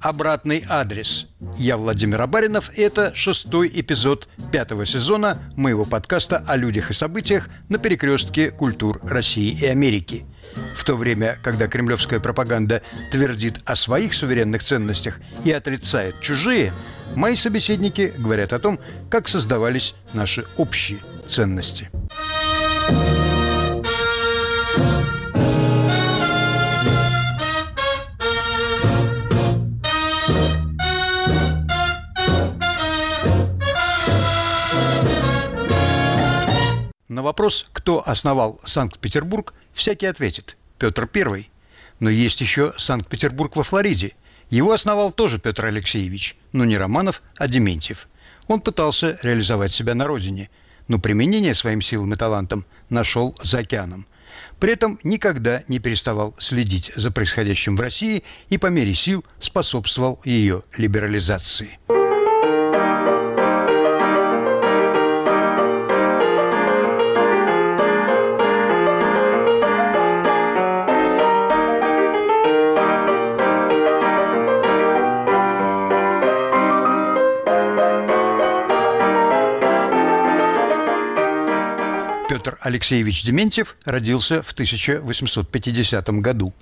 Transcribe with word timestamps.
«Обратный 0.00 0.64
адрес». 0.68 1.26
Я 1.56 1.76
Владимир 1.76 2.22
Абаринов, 2.22 2.70
и 2.76 2.82
это 2.82 3.14
шестой 3.14 3.70
эпизод 3.72 4.28
пятого 4.52 4.86
сезона 4.86 5.38
моего 5.56 5.84
подкаста 5.84 6.44
о 6.46 6.56
людях 6.56 6.90
и 6.90 6.94
событиях 6.94 7.48
на 7.68 7.78
перекрестке 7.78 8.50
культур 8.50 9.00
России 9.02 9.58
и 9.58 9.66
Америки. 9.66 10.24
В 10.76 10.84
то 10.84 10.94
время, 10.94 11.38
когда 11.42 11.66
кремлевская 11.68 12.20
пропаганда 12.20 12.82
твердит 13.10 13.60
о 13.64 13.76
своих 13.76 14.14
суверенных 14.14 14.62
ценностях 14.62 15.18
и 15.44 15.50
отрицает 15.50 16.20
чужие, 16.20 16.72
мои 17.16 17.34
собеседники 17.34 18.12
говорят 18.16 18.52
о 18.52 18.58
том, 18.58 18.78
как 19.10 19.28
создавались 19.28 19.94
наши 20.12 20.44
общие 20.56 20.98
ценности. 21.26 21.90
На 37.18 37.22
вопрос, 37.22 37.66
кто 37.72 38.08
основал 38.08 38.60
Санкт-Петербург, 38.64 39.52
всякий 39.72 40.06
ответит– 40.06 40.56
Петр 40.78 41.10
I. 41.12 41.50
Но 41.98 42.10
есть 42.10 42.40
еще 42.40 42.74
Санкт-Петербург 42.76 43.56
во 43.56 43.64
Флориде. 43.64 44.12
Его 44.50 44.70
основал 44.70 45.10
тоже 45.10 45.40
Петр 45.40 45.66
Алексеевич, 45.66 46.36
но 46.52 46.64
не 46.64 46.78
Романов, 46.78 47.22
а 47.36 47.48
Дементьев. 47.48 48.06
Он 48.46 48.60
пытался 48.60 49.18
реализовать 49.24 49.72
себя 49.72 49.96
на 49.96 50.06
родине, 50.06 50.48
но 50.86 51.00
применение 51.00 51.56
своим 51.56 51.82
силам 51.82 52.14
и 52.14 52.16
талантам 52.16 52.64
нашел 52.88 53.36
за 53.42 53.58
океаном. 53.58 54.06
При 54.60 54.74
этом 54.74 55.00
никогда 55.02 55.64
не 55.66 55.80
переставал 55.80 56.36
следить 56.38 56.92
за 56.94 57.10
происходящим 57.10 57.74
в 57.74 57.80
России 57.80 58.22
и 58.48 58.58
по 58.58 58.68
мере 58.68 58.94
сил 58.94 59.24
способствовал 59.40 60.20
ее 60.24 60.62
либерализации. 60.76 61.80
Петр 82.38 82.56
Алексеевич 82.60 83.24
Дементьев 83.24 83.74
родился 83.84 84.42
в 84.42 84.52
1850 84.52 86.08
году. 86.20 86.54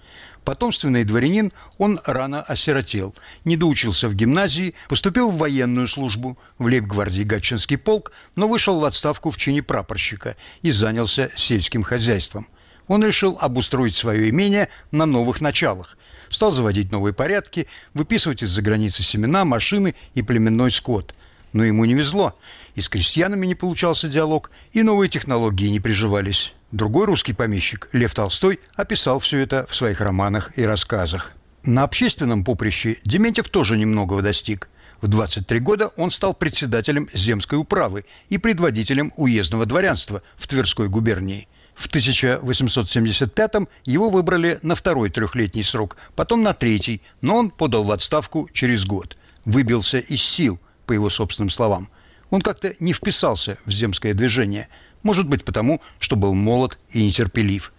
Потомственный 0.42 1.05
дворянин, 1.05 1.52
он 1.77 2.00
рано 2.06 2.41
осиротел, 2.41 3.14
не 3.44 3.58
доучился 3.58 4.08
в 4.08 4.14
гимназии, 4.14 4.72
поступил 4.88 5.30
в 5.30 5.36
военную 5.36 5.86
службу, 5.86 6.38
в 6.56 6.64
лейб-гвардии 6.64 7.24
Гатчинский 7.24 7.77
полк, 7.77 8.12
но 8.36 8.48
вышел 8.48 8.80
в 8.80 8.86
отставку 8.86 9.30
в 9.30 9.36
чине 9.36 9.62
прапорщика 9.62 10.38
и 10.62 10.70
занялся 10.70 11.30
сельским 11.36 11.82
хозяйством. 11.82 12.48
Он 12.88 13.04
решил 13.04 13.36
обустроить 13.38 13.94
свое 13.94 14.30
имение 14.30 14.70
на 14.92 15.04
новых 15.04 15.42
началах. 15.42 15.98
Стал 16.30 16.52
заводить 16.52 16.91
новые 16.91 17.12
порядки, 17.12 17.69
выписывать 17.92 18.42
из-за 18.42 18.62
границы 18.62 19.02
семена, 19.02 19.44
машины 19.44 19.94
и 20.14 20.22
племенной 20.22 20.70
скот. 20.70 21.14
Но 21.52 21.64
ему 21.64 21.84
не 21.84 21.94
везло– 21.94 22.39
и 22.77 22.83
с 22.83 22.89
крестьянами 22.89 23.47
не 23.47 23.56
получался 23.56 24.08
диалог, 24.08 24.50
и 24.72 24.83
новые 24.83 25.08
технологии 25.08 25.66
не 25.66 25.80
приживались. 25.80 26.53
Другой 26.70 27.06
русский 27.06 27.33
помещик, 27.33 27.88
Лев 27.92 28.14
Толстой, 28.14 28.61
описал 28.75 29.19
все 29.19 29.38
это 29.38 29.66
в 29.69 29.75
своих 29.75 30.00
романах 30.00 30.53
и 30.56 30.62
рассказах. 30.62 31.32
На 31.65 31.82
общественном 31.82 32.44
поприще 32.44 32.98
Дементьев 33.04 33.48
тоже 33.48 33.76
немногого 33.76 34.22
достиг. 34.22 34.69
В 35.00 35.09
23 35.09 35.59
года 35.60 35.88
он 35.97 36.10
стал 36.10 36.34
председателем 36.34 37.09
земской 37.12 37.59
управы 37.59 38.04
и 38.28 38.38
предводителем 38.38 39.12
уездного 39.16 39.66
дворянства 39.66 40.22
в 40.37 40.47
Тверской 40.47 40.88
губернии. 40.88 41.48
В 41.75 41.88
1875-м 41.88 43.69
его 43.84 44.09
выбрали 44.10 44.59
на 44.62 44.75
второй 44.75 45.10
трехлетний 45.10 45.65
срок, 45.65 45.97
потом 46.15 46.42
на 46.42 46.54
третий, 46.54 47.03
но 47.21 47.37
он 47.37 47.50
подал 47.50 47.84
в 47.84 47.91
отставку 47.91 48.48
через 48.53 48.87
год. 48.87 49.16
Выбился 49.44 49.98
из 49.98 50.22
сил, 50.22 50.59
по 50.86 50.92
его 50.92 51.10
собственным 51.10 51.50
словам. 51.50 51.88
Он 52.30 52.41
как-то 52.41 52.74
не 52.80 52.92
вписался 52.92 53.58
в 53.64 53.70
земское 53.70 54.14
движение, 54.14 54.69
может 55.02 55.28
быть 55.28 55.44
потому, 55.44 55.80
что 55.98 56.16
был 56.16 56.34
молод 56.34 56.78
и 56.91 57.04
нетерпелив. 57.06 57.72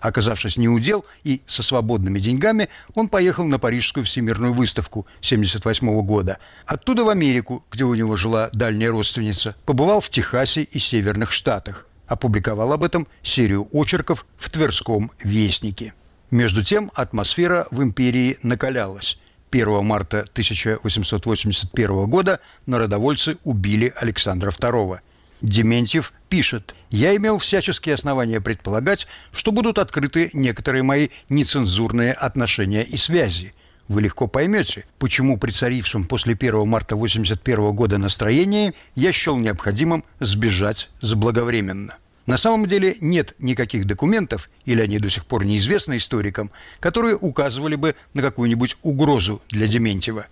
Оказавшись 0.00 0.56
неудел 0.56 1.04
и 1.24 1.42
со 1.46 1.62
свободными 1.62 2.20
деньгами, 2.20 2.68
он 2.94 3.08
поехал 3.08 3.44
на 3.44 3.58
Парижскую 3.58 4.04
всемирную 4.04 4.52
выставку 4.52 5.00
1978 5.20 6.00
года. 6.02 6.38
Оттуда 6.66 7.04
в 7.04 7.08
Америку, 7.08 7.64
где 7.70 7.84
у 7.84 7.94
него 7.94 8.14
жила 8.16 8.50
дальняя 8.52 8.90
родственница, 8.90 9.56
побывал 9.64 10.00
в 10.00 10.10
Техасе 10.10 10.62
и 10.62 10.78
Северных 10.78 11.32
Штатах. 11.32 11.86
Опубликовал 12.06 12.72
об 12.72 12.84
этом 12.84 13.08
серию 13.22 13.66
очерков 13.72 14.26
в 14.36 14.50
Тверском 14.50 15.10
вестнике. 15.22 15.94
Между 16.30 16.62
тем 16.62 16.92
атмосфера 16.94 17.66
в 17.70 17.82
империи 17.82 18.38
накалялась. 18.42 19.18
1 19.56 19.84
марта 19.84 20.20
1881 20.20 22.06
года 22.06 22.40
народовольцы 22.66 23.38
убили 23.44 23.92
Александра 23.96 24.50
II. 24.50 24.98
Дементьев 25.40 26.12
пишет, 26.28 26.74
«Я 26.90 27.16
имел 27.16 27.38
всяческие 27.38 27.94
основания 27.94 28.40
предполагать, 28.40 29.06
что 29.32 29.52
будут 29.52 29.78
открыты 29.78 30.30
некоторые 30.32 30.82
мои 30.82 31.08
нецензурные 31.28 32.12
отношения 32.12 32.84
и 32.84 32.96
связи. 32.96 33.54
Вы 33.88 34.02
легко 34.02 34.26
поймете, 34.26 34.84
почему 34.98 35.38
при 35.38 35.52
царившем 35.52 36.04
после 36.04 36.34
1 36.34 36.66
марта 36.66 36.94
1981 36.94 37.74
года 37.74 37.98
настроении 37.98 38.74
я 38.94 39.12
счел 39.12 39.36
необходимым 39.38 40.04
сбежать 40.20 40.90
заблаговременно». 41.00 41.96
На 42.26 42.36
самом 42.36 42.66
деле 42.66 42.96
нет 43.00 43.36
никаких 43.38 43.86
документов, 43.86 44.50
или 44.64 44.82
они 44.82 44.98
до 44.98 45.08
сих 45.08 45.26
пор 45.26 45.44
неизвестны 45.44 45.96
историкам, 45.96 46.50
которые 46.80 47.16
указывали 47.16 47.76
бы 47.76 47.94
на 48.14 48.22
какую-нибудь 48.22 48.76
угрозу 48.82 49.40
для 49.48 49.68
Дементьева. 49.68 50.26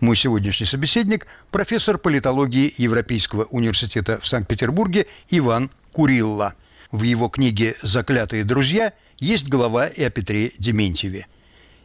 Мой 0.00 0.16
сегодняшний 0.16 0.66
собеседник– 0.66 1.26
профессор 1.50 1.98
политологии 1.98 2.74
Европейского 2.78 3.44
университета 3.44 4.18
в 4.18 4.26
Санкт-Петербурге 4.26 5.06
Иван 5.28 5.70
Курилла. 5.92 6.54
В 6.90 7.02
его 7.02 7.28
книге 7.28 7.76
«Заклятые 7.82 8.42
друзья» 8.42 8.92
есть 9.18 9.48
глава 9.48 9.86
и 9.86 10.02
о 10.02 10.10
Петре 10.10 10.52
Дементьеве. 10.58 11.26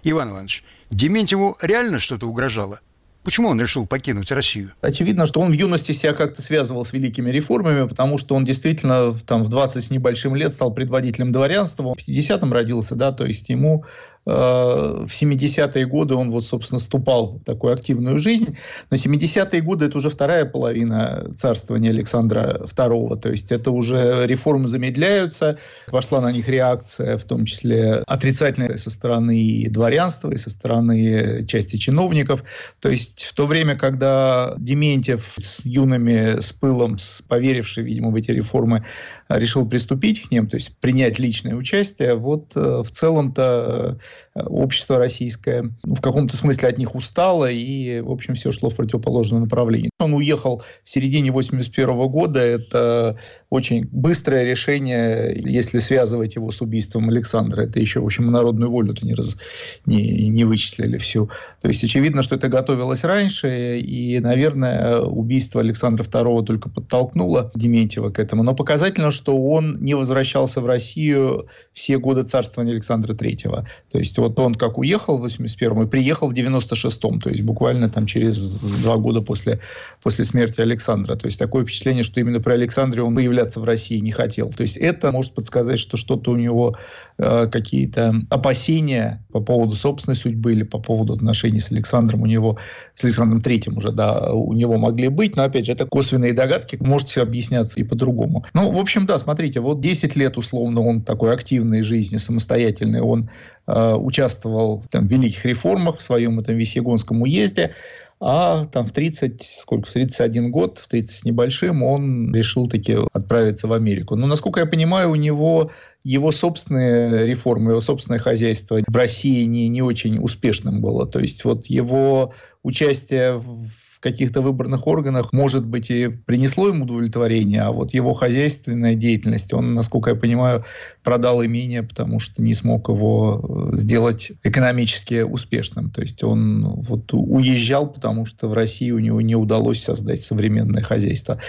Иван 0.03 0.31
Иванович, 0.31 0.63
Дементьеву 0.89 1.57
реально 1.61 1.99
что-то 1.99 2.27
угрожало? 2.27 2.79
Почему 3.25 3.49
он 3.49 3.59
решил 3.59 3.87
покинуть 3.87 4.31
Россию? 4.31 4.73
Очевидно, 4.81 5.25
что 5.25 5.41
он 5.41 5.49
в 5.49 5.53
юности 5.53 5.93
себя 5.93 6.13
как-то 6.13 6.43
связывал 6.43 6.85
с 6.85 6.93
великими 6.93 7.31
реформами, 7.31 7.87
потому 7.87 8.19
что 8.19 8.35
он 8.35 8.43
действительно 8.43 9.15
там, 9.25 9.43
в 9.43 9.49
20 9.49 9.83
с 9.83 9.89
небольшим 9.89 10.35
лет 10.35 10.53
стал 10.53 10.71
предводителем 10.71 11.31
дворянства. 11.31 11.95
В 11.95 11.97
50-м 11.97 12.53
родился, 12.53 12.93
да, 12.93 13.11
то 13.11 13.25
есть 13.25 13.49
ему 13.49 13.83
в 14.25 15.07
70-е 15.07 15.85
годы 15.85 16.15
он 16.15 16.31
вот, 16.31 16.43
собственно, 16.43 16.79
ступал 16.79 17.27
в 17.27 17.43
такую 17.43 17.73
активную 17.73 18.17
жизнь. 18.17 18.57
Но 18.89 18.97
70-е 18.97 19.61
годы– 19.61 19.85
это 19.87 19.97
уже 19.97 20.09
вторая 20.09 20.45
половина 20.45 21.27
царствования 21.33 21.91
Александра 21.91 22.61
II, 22.63 23.19
то 23.19 23.29
есть 23.29 23.51
это 23.51 23.71
уже 23.71 24.25
реформы 24.25 24.67
замедляются, 24.67 25.57
пошла 25.91 26.21
на 26.21 26.31
них 26.31 26.49
реакция, 26.49 27.17
в 27.17 27.23
том 27.25 27.45
числе 27.45 28.03
отрицательная 28.07 28.77
со 28.77 28.89
стороны 28.89 29.67
дворянства 29.69 30.31
и 30.31 30.37
со 30.37 30.49
стороны 30.49 31.45
части 31.45 31.75
чиновников. 31.77 32.43
То 32.79 32.89
есть 32.89 33.25
в 33.25 33.33
то 33.33 33.45
время, 33.45 33.75
когда 33.75 34.55
Дементьев 34.57 35.33
с 35.37 35.63
юными, 35.65 36.39
с 36.39 36.51
пылом, 36.51 36.97
с 36.97 37.21
поверивший, 37.21 37.83
видимо, 37.83 38.09
в 38.09 38.15
эти 38.15 38.31
реформы, 38.31 38.83
решил 39.29 39.67
приступить 39.67 40.23
к 40.23 40.31
ним, 40.31 40.47
то 40.47 40.55
есть 40.55 40.75
принять 40.79 41.19
личное 41.19 41.55
участие, 41.55 42.15
вот 42.15 42.55
э, 42.55 42.81
в 42.83 42.89
целом-то 42.91 43.97
э, 43.99 44.05
общество 44.35 44.97
российское 44.97 45.71
в 45.83 46.01
каком-то 46.01 46.35
смысле 46.35 46.69
от 46.69 46.77
них 46.77 46.95
устало, 46.95 47.49
и, 47.49 48.01
в 48.01 48.11
общем, 48.11 48.33
все 48.33 48.51
шло 48.51 48.69
в 48.69 48.75
противоположном 48.75 49.41
направлении. 49.41 49.89
Он 49.99 50.13
уехал 50.13 50.61
в 50.83 50.89
середине 50.89 51.31
81 51.31 52.07
года, 52.09 52.39
это 52.39 53.17
очень 53.49 53.87
быстрое 53.91 54.43
решение, 54.43 55.35
если 55.45 55.79
связывать 55.79 56.35
его 56.35 56.51
с 56.51 56.61
убийством 56.61 57.09
Александра. 57.09 57.63
Это 57.63 57.79
еще, 57.79 58.01
в 58.01 58.05
общем, 58.05 58.31
народную 58.31 58.71
волю-то 58.71 59.05
не, 59.05 59.13
раз, 59.13 59.37
не, 59.85 60.27
не 60.29 60.43
вычислили 60.43 60.97
всю. 60.97 61.29
То 61.61 61.67
есть 61.67 61.83
очевидно, 61.83 62.21
что 62.21 62.35
это 62.35 62.47
готовилось 62.47 63.03
раньше, 63.03 63.79
и, 63.79 64.19
наверное, 64.19 64.99
убийство 64.99 65.61
Александра 65.61 66.03
II 66.03 66.45
только 66.45 66.69
подтолкнуло 66.69 67.51
Дементьева 67.55 68.09
к 68.09 68.19
этому. 68.19 68.43
Но 68.43 68.53
показательно, 68.55 69.11
что 69.11 69.37
он 69.37 69.77
не 69.79 69.93
возвращался 69.93 70.61
в 70.61 70.65
Россию 70.65 71.47
все 71.71 71.97
годы 71.97 72.23
царствования 72.23 72.73
Александра 72.73 73.13
III. 73.13 73.65
То 73.91 73.97
есть 73.97 74.04
вот 74.17 74.39
он 74.39 74.55
как 74.55 74.77
уехал 74.77 75.17
в 75.17 75.25
81-м 75.25 75.83
и 75.83 75.87
приехал 75.87 76.29
в 76.29 76.33
96-м, 76.33 77.19
то 77.19 77.29
есть 77.29 77.43
буквально 77.43 77.89
там 77.89 78.05
через 78.05 78.63
два 78.81 78.97
года 78.97 79.21
после, 79.21 79.59
после 80.03 80.25
смерти 80.25 80.61
Александра. 80.61 81.15
То 81.15 81.25
есть 81.25 81.39
такое 81.39 81.63
впечатление, 81.63 82.03
что 82.03 82.19
именно 82.19 82.39
при 82.39 82.53
Александре 82.53 83.03
он 83.03 83.15
появляться 83.15 83.59
в 83.59 83.63
России 83.63 83.99
не 83.99 84.11
хотел. 84.11 84.49
То 84.49 84.61
есть 84.61 84.77
это 84.77 85.11
может 85.11 85.33
подсказать, 85.33 85.79
что 85.79 85.97
что-то 85.97 86.31
у 86.31 86.35
него 86.35 86.75
э, 87.17 87.47
какие-то 87.47 88.13
опасения 88.29 89.25
по 89.31 89.39
поводу 89.39 89.75
собственной 89.75 90.15
судьбы 90.15 90.51
или 90.53 90.63
по 90.63 90.79
поводу 90.79 91.13
отношений 91.13 91.59
с 91.59 91.71
Александром 91.71 92.21
у 92.21 92.25
него, 92.25 92.57
с 92.93 93.03
Александром 93.05 93.41
Третьим 93.41 93.77
уже, 93.77 93.91
да, 93.91 94.31
у 94.31 94.53
него 94.53 94.77
могли 94.77 95.07
быть. 95.09 95.35
Но 95.35 95.43
опять 95.43 95.65
же, 95.65 95.71
это 95.71 95.85
косвенные 95.85 96.33
догадки, 96.33 96.77
может 96.79 97.07
все 97.07 97.21
объясняться 97.21 97.79
и 97.79 97.83
по-другому. 97.83 98.45
Ну, 98.53 98.71
в 98.71 98.79
общем, 98.79 99.05
да, 99.05 99.17
смотрите, 99.17 99.59
вот 99.59 99.79
10 99.81 100.15
лет 100.15 100.37
условно 100.37 100.81
он 100.81 101.01
такой 101.01 101.33
активной 101.33 101.81
жизни, 101.81 102.17
самостоятельной, 102.17 103.01
он 103.01 103.29
э, 103.67 103.94
участвовал 103.97 104.83
там, 104.89 105.07
в 105.07 105.11
великих 105.11 105.45
реформах 105.45 105.97
в 105.97 106.01
своем 106.01 106.39
этом 106.39 106.55
Весьегонском 106.55 107.21
уезде, 107.21 107.73
а 108.21 108.63
там 108.65 108.85
в 108.85 108.91
30, 108.91 109.41
сколько, 109.43 109.89
в 109.89 109.93
31 109.93 110.49
год, 110.49 110.77
в 110.77 110.87
30 110.87 111.09
с 111.09 111.25
небольшим 111.25 111.83
он 111.83 112.33
решил 112.33 112.67
таки 112.69 112.97
отправиться 113.11 113.67
в 113.67 113.73
Америку. 113.73 114.15
Но, 114.15 114.25
насколько 114.25 114.61
я 114.61 114.65
понимаю, 114.65 115.11
у 115.11 115.15
него 115.15 115.69
его 116.03 116.31
собственные 116.31 117.25
реформы, 117.25 117.71
его 117.71 117.81
собственное 117.81 118.19
хозяйство 118.19 118.79
в 118.87 118.95
России 118.95 119.43
не, 119.43 119.67
не 119.67 119.81
очень 119.81 120.17
успешным 120.17 120.79
было. 120.79 121.05
То 121.05 121.19
есть 121.19 121.43
вот 121.43 121.65
его 121.65 122.33
участие 122.63 123.33
в 123.33 123.84
каких-то 124.05 124.41
выборных 124.41 124.85
органах, 124.85 125.33
может 125.33 125.65
быть, 125.65 125.89
и 125.89 126.09
принесло 126.09 126.67
ему 126.67 126.83
удовлетворение, 126.83 127.61
а 127.63 127.71
вот 127.71 127.95
его 127.95 128.13
хозяйственная 128.13 128.93
деятельность, 128.93 129.51
он, 129.51 129.73
насколько 129.73 130.11
я 130.11 130.15
понимаю, 130.15 130.63
продал 131.03 131.43
имение, 131.43 131.81
потому 131.81 132.19
что 132.19 132.43
не 132.43 132.53
смог 132.53 132.87
его 132.87 133.71
э, 133.73 133.77
сделать 133.77 134.31
экономически 134.43 135.23
успешным. 135.23 135.89
То 135.89 136.01
есть 136.01 136.23
он 136.23 136.81
вот 136.81 137.13
уезжал, 137.13 137.87
потому 137.87 138.25
что 138.25 138.47
в 138.47 138.53
России 138.53 138.91
у 138.91 138.99
него 138.99 139.21
не 139.21 139.35
удалось 139.35 139.81
создать 139.81 140.21
современное 140.21 140.83
хозяйство. 140.83 141.39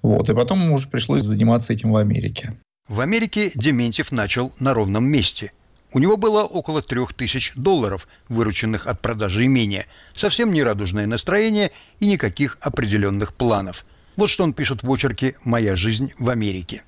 Вот. 0.00 0.30
И 0.30 0.34
потом 0.34 0.62
ему 0.62 0.74
уже 0.76 0.88
пришлось 0.88 1.22
заниматься 1.22 1.74
этим 1.74 1.92
в 1.92 1.96
Америке. 1.96 2.54
В 2.88 3.00
Америке 3.00 3.52
Дементьев 3.54 4.10
начал 4.10 4.52
на 4.58 4.72
ровном 4.72 5.04
месте– 5.04 5.52
у 5.92 5.98
него 5.98 6.16
было 6.16 6.42
около 6.42 6.82
трех 6.82 7.14
тысяч 7.14 7.52
долларов, 7.54 8.08
вырученных 8.28 8.86
от 8.86 9.00
продажи 9.00 9.46
имения, 9.46 9.86
совсем 10.14 10.52
нерадужное 10.52 11.06
настроение 11.06 11.70
и 12.00 12.06
никаких 12.06 12.58
определенных 12.60 13.34
планов. 13.34 13.86
Вот 14.16 14.28
что 14.28 14.44
он 14.44 14.52
пишет 14.52 14.82
в 14.82 14.92
очерке 14.92 15.36
«Моя 15.44 15.76
жизнь 15.76 16.12
в 16.18 16.28
Америке». 16.30 16.82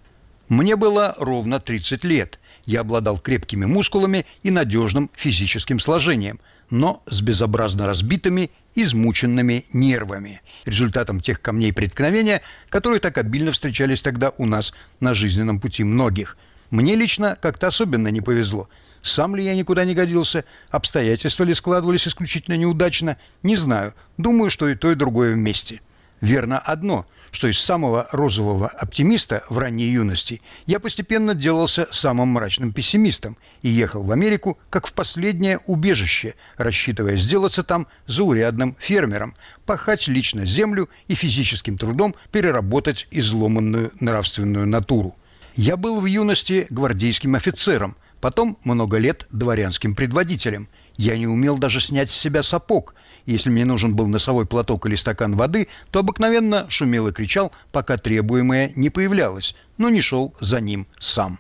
«Мне 0.48 0.76
было 0.76 1.14
ровно 1.18 1.60
30 1.60 2.04
лет. 2.04 2.40
Я 2.64 2.80
обладал 2.80 3.18
крепкими 3.18 3.66
мускулами 3.66 4.26
и 4.42 4.50
надежным 4.50 5.10
физическим 5.14 5.78
сложением, 5.78 6.40
но 6.70 7.02
с 7.06 7.22
безобразно 7.22 7.86
разбитыми, 7.86 8.50
измученными 8.74 9.64
нервами, 9.72 10.40
результатом 10.64 11.20
тех 11.20 11.40
камней 11.40 11.72
преткновения, 11.72 12.42
которые 12.68 13.00
так 13.00 13.16
обильно 13.18 13.52
встречались 13.52 14.02
тогда 14.02 14.32
у 14.38 14.46
нас 14.46 14.74
на 15.00 15.14
жизненном 15.14 15.60
пути 15.60 15.84
многих. 15.84 16.36
Мне 16.70 16.96
лично 16.96 17.36
как-то 17.40 17.68
особенно 17.68 18.08
не 18.08 18.20
повезло– 18.20 18.68
сам 19.02 19.36
ли 19.36 19.44
я 19.44 19.54
никуда 19.54 19.84
не 19.84 19.94
годился? 19.94 20.44
Обстоятельства 20.70 21.44
ли 21.44 21.54
складывались 21.54 22.08
исключительно 22.08 22.56
неудачно? 22.56 23.16
Не 23.42 23.56
знаю. 23.56 23.94
Думаю, 24.16 24.50
что 24.50 24.68
и 24.68 24.74
то, 24.74 24.90
и 24.90 24.94
другое 24.94 25.32
вместе. 25.32 25.80
Верно 26.20 26.58
одно, 26.58 27.06
что 27.30 27.46
из 27.46 27.58
самого 27.60 28.08
розового 28.10 28.68
оптимиста 28.68 29.44
в 29.48 29.58
ранней 29.58 29.88
юности 29.88 30.40
я 30.66 30.80
постепенно 30.80 31.34
делался 31.34 31.86
самым 31.90 32.28
мрачным 32.28 32.72
пессимистом 32.72 33.36
и 33.62 33.68
ехал 33.68 34.02
в 34.02 34.10
Америку 34.10 34.58
как 34.70 34.86
в 34.86 34.92
последнее 34.92 35.58
убежище, 35.66 36.34
рассчитывая 36.56 37.16
сделаться 37.16 37.62
там 37.62 37.86
заурядным 38.06 38.76
фермером, 38.80 39.34
пахать 39.66 40.08
лично 40.08 40.44
землю 40.44 40.88
и 41.06 41.14
физическим 41.14 41.78
трудом 41.78 42.14
переработать 42.32 43.06
изломанную 43.10 43.92
нравственную 44.00 44.66
натуру. 44.66 45.14
Я 45.54 45.76
был 45.76 46.00
в 46.00 46.06
юности 46.06 46.66
гвардейским 46.70 47.34
офицером– 47.34 47.96
Потом 48.20 48.58
много 48.64 48.98
лет 48.98 49.26
дворянским 49.30 49.94
предводителем. 49.94 50.68
Я 50.96 51.16
не 51.16 51.26
умел 51.26 51.58
даже 51.58 51.80
снять 51.80 52.10
с 52.10 52.16
себя 52.16 52.42
сапог. 52.42 52.94
Если 53.26 53.50
мне 53.50 53.64
нужен 53.64 53.94
был 53.94 54.06
носовой 54.06 54.46
платок 54.46 54.86
или 54.86 54.96
стакан 54.96 55.36
воды, 55.36 55.68
то 55.90 56.00
обыкновенно 56.00 56.66
шумел 56.68 57.08
и 57.08 57.12
кричал, 57.12 57.52
пока 57.72 57.96
требуемое 57.96 58.72
не 58.74 58.90
появлялось, 58.90 59.54
но 59.76 59.90
не 59.90 60.00
шел 60.00 60.34
за 60.40 60.60
ним 60.60 60.86
сам. 60.98 61.38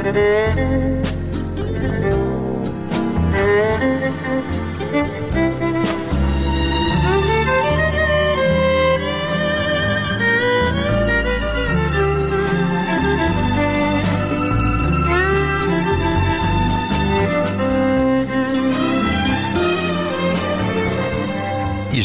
Из 0.00 0.06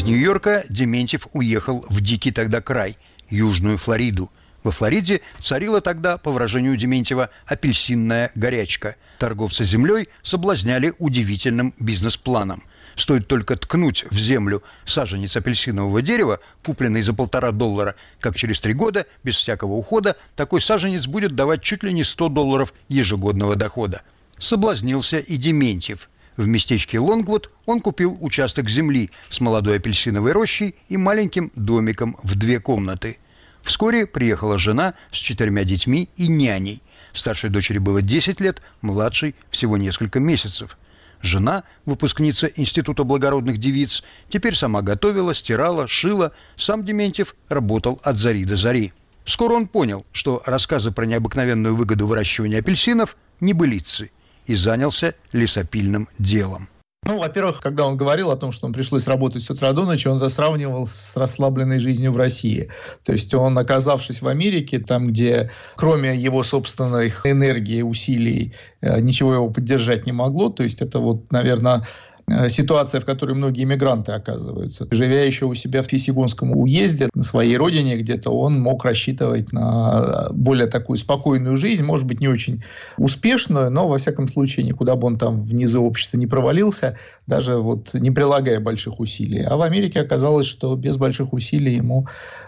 Нью-Йорка 0.03 0.65
Дементьев 0.68 1.27
уехал 1.31 1.86
в 1.88 2.01
дикий 2.01 2.31
тогда 2.31 2.59
край, 2.59 2.97
Южную 3.30 3.77
Флориду– 3.77 4.30
во 4.66 4.72
Флориде 4.72 5.22
царила 5.40 5.80
тогда, 5.80 6.18
по 6.18 6.32
выражению 6.32 6.76
Дементьева, 6.76 7.30
апельсинная 7.46 8.32
горячка. 8.34 8.96
Торговцы 9.20 9.64
землей 9.64 10.10
соблазняли 10.24 10.94
удивительным 10.98 11.76
бизнес-планом. 11.80 12.64
Стоит 12.96 13.28
только 13.28 13.56
ткнуть 13.58 14.06
в 14.10 14.18
землю 14.18 14.64
саженец 14.86 15.38
апельсинового 15.38 16.02
дерева, 16.02 16.40
купленный 16.66 17.04
за 17.04 17.14
полтора 17.14 17.52
доллара, 17.52 17.96
как 18.20 18.36
через 18.36 18.60
три 18.60 18.74
года, 18.74 19.06
без 19.24 19.36
всякого 19.38 19.74
ухода, 19.74 20.18
такой 20.36 20.62
саженец 20.62 21.06
будет 21.06 21.36
давать 21.36 21.62
чуть 21.62 21.84
ли 21.84 21.94
не 21.94 22.04
100 22.04 22.30
долларов 22.30 22.74
ежегодного 22.88 23.56
дохода. 23.56 24.02
Соблазнился 24.40 25.19
и 25.19 25.38
Дементьев. 25.38 26.10
В 26.38 26.48
местечке 26.48 26.98
Лонгвуд 26.98 27.52
он 27.68 27.81
купил 27.81 28.18
участок 28.19 28.69
земли 28.69 29.12
с 29.30 29.40
молодой 29.40 29.78
апельсиновой 29.78 30.31
рощей 30.31 30.76
и 30.90 30.98
маленьким 30.98 31.52
домиком 31.56 32.18
в 32.24 32.36
две 32.36 32.60
комнаты– 32.60 33.19
Вскоре 33.66 34.06
приехала 34.06 34.60
жена 34.60 34.94
с 35.12 35.18
четырьмя 35.18 35.64
детьми 35.64 36.07
и 36.18 36.28
няней. 36.28 36.81
Старшей 37.14 37.50
дочери 37.50 37.80
было 37.80 38.02
10 38.02 38.40
лет, 38.40 38.62
младшей 38.81 39.36
всего 39.50 39.76
несколько 39.76 40.19
месяцев. 40.19 40.78
Жена, 41.22 41.64
выпускница 41.86 42.45
Института 42.45 43.04
благородных 43.04 43.57
девиц, 43.57 44.04
теперь 44.30 44.56
сама 44.56 44.84
готовила, 44.84 45.34
стирала, 45.34 45.88
шила. 45.88 46.31
Сам 46.56 46.86
Дементьев 46.86 47.36
работал 47.50 48.00
от 48.04 48.18
зари 48.18 48.45
до 48.45 48.56
зари. 48.56 48.94
Скоро 49.26 49.56
он 49.56 49.68
понял, 49.68 50.06
что 50.12 50.44
рассказы 50.45 50.92
про 50.92 51.06
необыкновенную 51.06 51.76
выгоду 51.76 52.06
выращивания 52.06 52.60
апельсинов– 52.60 53.18
небылицы, 53.40 54.12
и 54.45 54.54
занялся 54.54 55.16
лесопильным 55.31 56.07
делом. 56.19 56.69
Ну, 57.07 57.19
во-первых, 57.19 57.59
когда 57.59 57.85
он 57.85 57.97
говорил 57.97 58.31
о 58.31 58.35
том, 58.35 58.52
что 58.52 58.66
он 58.66 58.74
пришлось 58.74 59.07
работать 59.07 59.44
с 59.44 59.52
утра 59.52 59.74
до 59.74 59.85
ночи, 59.85 60.07
он 60.07 60.18
это 60.18 60.28
сравнивал 60.28 60.88
с 60.88 61.16
расслабленной 61.16 61.78
жизнью 61.78 62.12
в 62.12 62.18
России. 62.18 62.69
То 63.04 63.12
есть 63.12 63.31
он, 63.35 63.57
оказавшись 63.59 64.24
в 64.24 64.28
Америке, 64.28 64.80
там, 64.80 65.07
где 65.07 65.52
кроме 65.76 66.16
его 66.16 66.42
собственной 66.42 67.14
энергии, 67.24 67.83
усилий, 67.83 68.54
э, 68.81 69.00
ничего 69.02 69.35
его 69.35 69.50
поддержать 69.52 70.07
не 70.07 70.14
могло, 70.14 70.50
то 70.50 70.64
есть 70.64 70.81
это 70.81 71.00
вот, 71.00 71.31
наверное, 71.31 71.83
ситуация, 72.50 73.02
в 73.02 73.06
которой 73.06 73.34
многие 73.34 73.64
иммигранты 73.64 74.12
оказываются. 74.12 74.88
Живя 74.90 75.24
еще 75.24 75.46
у 75.46 75.54
себя 75.54 75.82
в 75.84 75.86
Фисигонском 75.86 76.56
уезде, 76.56 77.10
на 77.14 77.24
своей 77.24 77.56
родине 77.58 77.98
где-то, 77.98 78.32
он 78.32 78.60
мог 78.60 78.84
рассчитывать 78.84 79.52
на 79.52 80.28
более 80.32 80.68
такую 80.68 80.98
спокойную 80.98 81.56
жизнь, 81.56 81.84
может 81.84 82.08
быть, 82.08 82.22
не 82.22 82.28
очень 82.28 82.64
успешную, 82.98 83.70
но, 83.70 83.88
во 83.88 83.98
всяком 83.98 84.28
случае, 84.28 84.66
никуда 84.66 84.96
бы 84.96 85.08
он 85.08 85.18
там 85.18 85.44
внизу 85.44 85.84
общества 85.84 86.18
не 86.18 86.28
провалился, 86.28 86.98
даже 87.28 87.58
вот 87.58 87.94
не 87.94 88.12
прилагая 88.12 88.60
больших 88.60 89.00
усилий. 89.00 89.44
А 89.44 89.56
в 89.56 89.62
Америке 89.62 90.02
оказалось, 90.02 90.48
что 90.48 90.76
без 90.76 90.98
больших 90.98 91.34
усилий 91.34 91.76
ему 91.76 92.08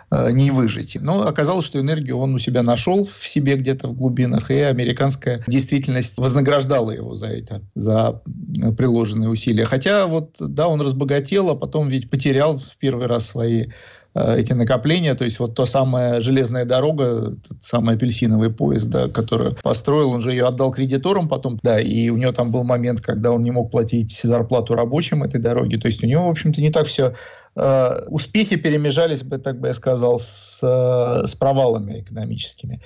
э, 0.10 0.32
не 0.32 0.50
выжить. 0.50 0.98
Но 1.00 1.28
оказалось, 1.28 1.66
что 1.66 1.80
энергию 1.80 2.18
он 2.18 2.34
у 2.34 2.40
себя 2.40 2.64
нашел 2.64 3.04
в 3.04 3.28
себе 3.28 3.56
где-то 3.56 3.88
в 3.88 3.94
глубинах, 3.94 4.50
и 4.50 4.60
американская 4.60 5.44
действительность 5.48 6.18
вознаграждала 6.18 6.92
его 6.92 7.14
за 7.14 7.28
это, 7.28 7.62
за 7.76 8.22
приложенные 8.78 9.30
усилия. 9.30 9.67
Хотя 9.68 10.08
вот, 10.08 10.36
да, 10.40 10.68
он 10.68 10.82
разбогател, 10.82 11.50
а 11.50 11.56
потом 11.56 11.88
ведь 11.88 12.10
потерял 12.10 12.58
в 12.58 12.78
первый 12.78 13.08
раз 13.08 13.28
свои 13.28 13.68
Э, 14.18 14.36
эти 14.36 14.54
накопления, 14.54 15.14
то 15.14 15.24
есть 15.24 15.40
вот 15.40 15.54
та 15.54 15.66
самая 15.66 16.20
железная 16.20 16.66
дорога, 16.66 17.36
тот 17.48 17.62
самый 17.62 17.96
апельсиновый 17.96 18.50
поезд, 18.50 18.90
да, 18.90 19.10
который 19.10 19.54
построил, 19.62 20.10
он 20.10 20.20
же 20.20 20.32
ее 20.32 20.48
отдал 20.48 20.72
кредиторам 20.72 21.28
потом, 21.28 21.60
да, 21.62 21.80
и 21.80 22.10
у 22.10 22.18
него 22.18 22.32
там 22.32 22.50
был 22.50 22.64
момент, 22.64 23.00
когда 23.00 23.32
он 23.32 23.44
не 23.44 23.52
мог 23.52 23.70
платить 23.70 24.20
зарплату 24.24 24.74
рабочим 24.74 25.24
этой 25.24 25.40
дороги, 25.40 25.78
то 25.78 25.86
есть 25.86 26.04
у 26.04 26.08
него, 26.08 26.26
в 26.28 26.32
общем-то, 26.32 26.62
не 26.62 26.72
так 26.72 26.88
все 26.88 27.14
э, 27.56 28.06
успехи 28.08 28.56
перемежались 28.56 29.22
бы, 29.22 29.38
так 29.38 29.60
бы 29.60 29.68
я 29.68 29.74
сказал, 29.74 30.18
с, 30.18 30.62
э, 30.64 31.28
с 31.28 31.36
провалами 31.36 32.02
экономическими. 32.02 32.82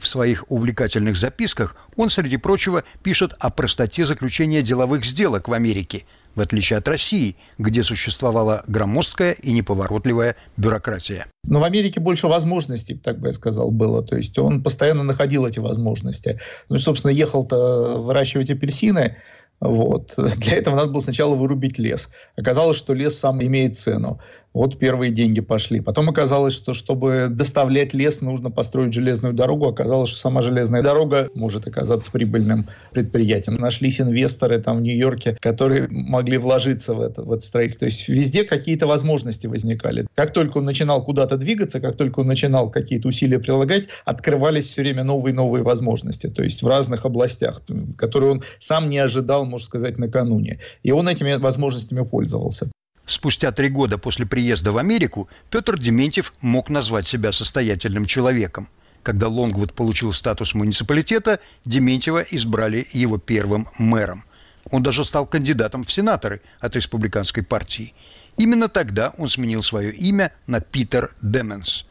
В 0.00 0.08
своих 0.08 0.44
увлекательных 0.50 1.16
записках 1.16 1.76
он, 1.96 2.08
среди 2.10 2.38
прочего, 2.38 2.84
пишет 3.02 3.34
о 3.38 3.50
простоте 3.50 4.06
заключения 4.06 4.62
деловых 4.62 5.04
сделок 5.04 5.48
в 5.48 5.52
Америке– 5.52 6.04
в 6.34 6.40
отличие 6.40 6.78
от 6.78 6.88
России, 6.88 7.36
где 7.58 7.82
существовала 7.82 8.62
громоздкая 8.66 9.32
и 9.32 9.52
неповоротливая 9.52 10.36
бюрократия. 10.56 11.26
Но 11.44 11.60
в 11.60 11.64
Америке 11.64 12.00
больше 12.00 12.28
возможностей, 12.28 12.94
так 12.94 13.18
бы 13.18 13.28
я 13.28 13.32
сказал, 13.32 13.70
было. 13.70 14.02
То 14.02 14.16
есть 14.16 14.38
он 14.38 14.62
постоянно 14.62 15.02
находил 15.02 15.46
эти 15.46 15.58
возможности. 15.58 16.40
Ну, 16.68 16.78
собственно, 16.78 17.12
ехал-то 17.12 17.98
выращивать 17.98 18.50
апельсины, 18.50 19.16
вот. 19.60 20.14
Для 20.38 20.56
этого 20.56 20.76
надо 20.76 20.90
было 20.90 21.00
сначала 21.00 21.34
вырубить 21.34 21.78
лес. 21.78 22.10
Оказалось, 22.36 22.76
что 22.76 22.94
лес 22.94 23.18
сам 23.18 23.42
имеет 23.42 23.76
цену. 23.76 24.20
Вот 24.52 24.78
первые 24.78 25.12
деньги 25.12 25.40
пошли. 25.40 25.80
Потом 25.80 26.08
оказалось, 26.10 26.54
что 26.54 26.74
чтобы 26.74 27.28
доставлять 27.30 27.94
лес, 27.94 28.20
нужно 28.20 28.50
построить 28.50 28.92
железную 28.92 29.32
дорогу. 29.32 29.68
Оказалось, 29.68 30.10
что 30.10 30.18
сама 30.18 30.40
железная 30.40 30.82
дорога 30.82 31.28
может 31.34 31.68
оказаться 31.68 32.10
прибыльным 32.10 32.68
предприятием. 32.90 33.56
Нашлись 33.56 34.00
инвесторы 34.00 34.60
там 34.60 34.78
в 34.78 34.82
Нью-Йорке, 34.82 35.36
которые 35.40 35.86
могли 35.88 36.36
вложиться 36.36 36.94
в 36.94 37.00
это, 37.00 37.22
в 37.22 37.32
это 37.32 37.44
строительство. 37.44 37.80
То 37.80 37.84
есть 37.86 38.08
везде 38.08 38.42
какие-то 38.42 38.88
возможности 38.88 39.46
возникали. 39.46 40.06
Как 40.14 40.32
только 40.32 40.58
он 40.58 40.64
начинал 40.64 41.04
куда-то 41.04 41.36
двигаться, 41.36 41.80
как 41.80 41.96
только 41.96 42.20
он 42.20 42.26
начинал 42.26 42.70
какие-то 42.70 43.06
усилия 43.06 43.38
прилагать, 43.38 43.88
открывались 44.04 44.66
все 44.66 44.82
время 44.82 45.04
новые 45.04 45.32
новые 45.32 45.62
возможности. 45.62 46.26
То 46.26 46.42
есть 46.42 46.62
в 46.62 46.66
разных 46.66 47.04
областях, 47.04 47.62
которые 47.96 48.32
он 48.32 48.42
сам 48.58 48.90
не 48.90 48.98
ожидал, 48.98 49.44
можно 49.44 49.66
сказать, 49.66 49.98
накануне. 49.98 50.58
И 50.82 50.90
он 50.90 51.08
этими 51.08 51.34
возможностями 51.34 52.04
пользовался. 52.04 52.70
Спустя 53.10 53.50
три 53.50 53.70
года 53.70 53.98
после 53.98 54.24
приезда 54.24 54.70
в 54.70 54.78
Америку 54.78 55.28
Петр 55.50 55.76
Дементьев 55.76 56.32
мог 56.40 56.70
назвать 56.70 57.08
себя 57.08 57.32
состоятельным 57.32 58.06
человеком. 58.06 58.68
Когда 59.02 59.26
Лонгвуд 59.26 59.72
получил 59.72 60.12
статус 60.12 60.54
муниципалитета, 60.54 61.40
Дементьева 61.64 62.20
избрали 62.20 62.86
его 62.92 63.18
первым 63.18 63.66
мэром. 63.80 64.22
Он 64.70 64.84
даже 64.84 65.04
стал 65.04 65.26
кандидатом 65.26 65.82
в 65.82 65.90
сенаторы 65.90 66.40
от 66.60 66.76
республиканской 66.76 67.42
партии. 67.42 67.94
Именно 68.36 68.68
тогда 68.68 69.12
он 69.18 69.28
сменил 69.28 69.64
свое 69.64 69.92
имя 69.92 70.32
на 70.46 70.60
Питер 70.60 71.12
Деменс. 71.20 71.86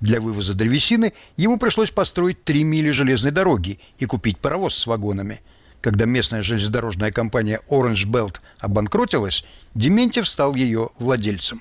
Для 0.00 0.18
вывоза 0.18 0.54
древесины 0.54 1.12
ему 1.36 1.58
пришлось 1.58 1.90
построить 1.90 2.42
три 2.42 2.64
мили 2.64 2.90
железной 2.90 3.32
дороги 3.32 3.80
и 3.98 4.06
купить 4.06 4.38
паровоз 4.38 4.74
с 4.74 4.86
вагонами– 4.86 5.42
когда 5.84 6.06
местная 6.06 6.40
железнодорожная 6.40 7.12
компания 7.12 7.60
Orange 7.68 8.06
Belt 8.06 8.36
обанкротилась, 8.58 9.44
Дементьев 9.74 10.26
стал 10.26 10.54
ее 10.54 10.88
владельцем. 10.98 11.60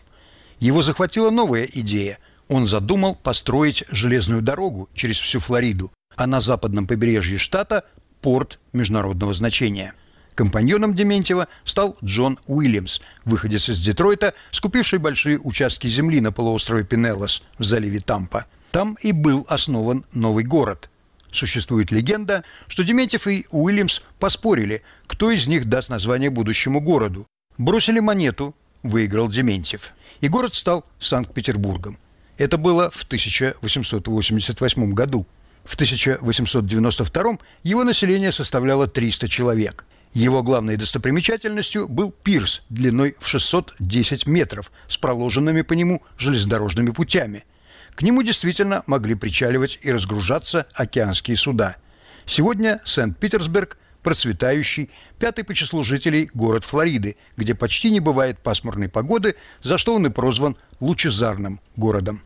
Его 0.61 0.81
захватила 0.81 1.29
новая 1.29 1.65
идея. 1.65 2.19
Он 2.47 2.65
задумал 2.65 3.15
построить 3.15 3.83
железную 3.91 4.41
дорогу 4.41 4.87
через 4.93 5.17
всю 5.17 5.41
Флориду, 5.41 5.91
а 6.15 6.25
на 6.25 6.39
западном 6.39 6.87
побережье 6.87 7.37
штата– 7.37 7.83
порт 8.21 8.61
международного 8.71 9.33
значения. 9.33 9.93
Компаньоном 10.35 10.95
Дементьева 10.95 11.49
стал 11.65 11.97
Джон 12.01 12.39
Уильямс, 12.47 13.01
выходец 13.25 13.67
из 13.67 13.81
Детройта, 13.81 14.35
скупивший 14.51 14.99
большие 14.99 15.37
участки 15.37 15.87
земли 15.87 16.21
на 16.21 16.31
полуострове 16.31 16.85
Пинеллос 16.85 17.43
в 17.57 17.65
заливе 17.65 17.99
Тампа. 17.99 18.45
Там 18.71 18.97
и 19.01 19.11
был 19.11 19.45
основан 19.49 20.05
новый 20.13 20.45
город– 20.45 20.89
Существует 21.33 21.91
легенда, 21.91 22.43
что 22.67 22.83
Дементьев 22.83 23.25
и 23.27 23.47
Уильямс 23.49 24.01
поспорили, 24.19 24.83
кто 25.07 25.31
из 25.31 25.47
них 25.47 25.65
даст 25.65 25.89
название 25.89 26.29
будущему 26.29 26.79
городу. 26.79 27.25
Бросили 27.57 27.99
монету, 27.99 28.55
выиграл 28.83 29.27
Дементьев. 29.29 29.93
И 30.21 30.27
город 30.27 30.53
стал 30.53 30.85
Санкт-Петербургом. 30.99 31.97
Это 32.37 32.57
было 32.57 32.91
в 32.91 33.03
1888 33.03 34.93
году. 34.93 35.25
В 35.65 35.73
1892 35.73 37.37
его 37.63 37.83
население 37.83 38.31
составляло 38.31 38.85
300 38.85 39.27
человек. 39.27 39.85
Его 40.13 40.43
главной 40.43 40.77
достопримечательностью 40.77 41.87
был 41.87 42.11
пирс 42.11 42.61
длиной 42.69 43.15
в 43.19 43.27
610 43.27 44.27
метров 44.27 44.71
с 44.87 44.97
проложенными 44.97 45.63
по 45.63 45.73
нему 45.73 46.03
железнодорожными 46.19 46.91
путями– 46.91 47.43
к 47.95 48.01
нему 48.01 48.23
действительно 48.23 48.83
могли 48.87 49.15
причаливать 49.15 49.79
и 49.81 49.91
разгружаться 49.91 50.67
океанские 50.73 51.37
суда. 51.37 51.77
Сегодня 52.25 52.81
Сент-Питерсберг– 52.85 53.77
процветающий, 54.03 54.91
пятый 55.17 55.43
по 55.43 55.55
числу 55.55 55.81
жителей 55.81 56.29
город 56.33 56.65
Флориды, 56.65 57.15
где 57.37 57.55
почти 57.55 57.89
не 57.89 57.99
бывает 57.99 58.37
пасмурной 58.39 58.89
погоды, 58.89 59.35
за 59.63 59.77
что 59.77 59.95
он 59.95 60.05
и 60.05 60.09
прозван 60.09 60.57
лучезарным 60.79 61.59
городом. 61.75 62.21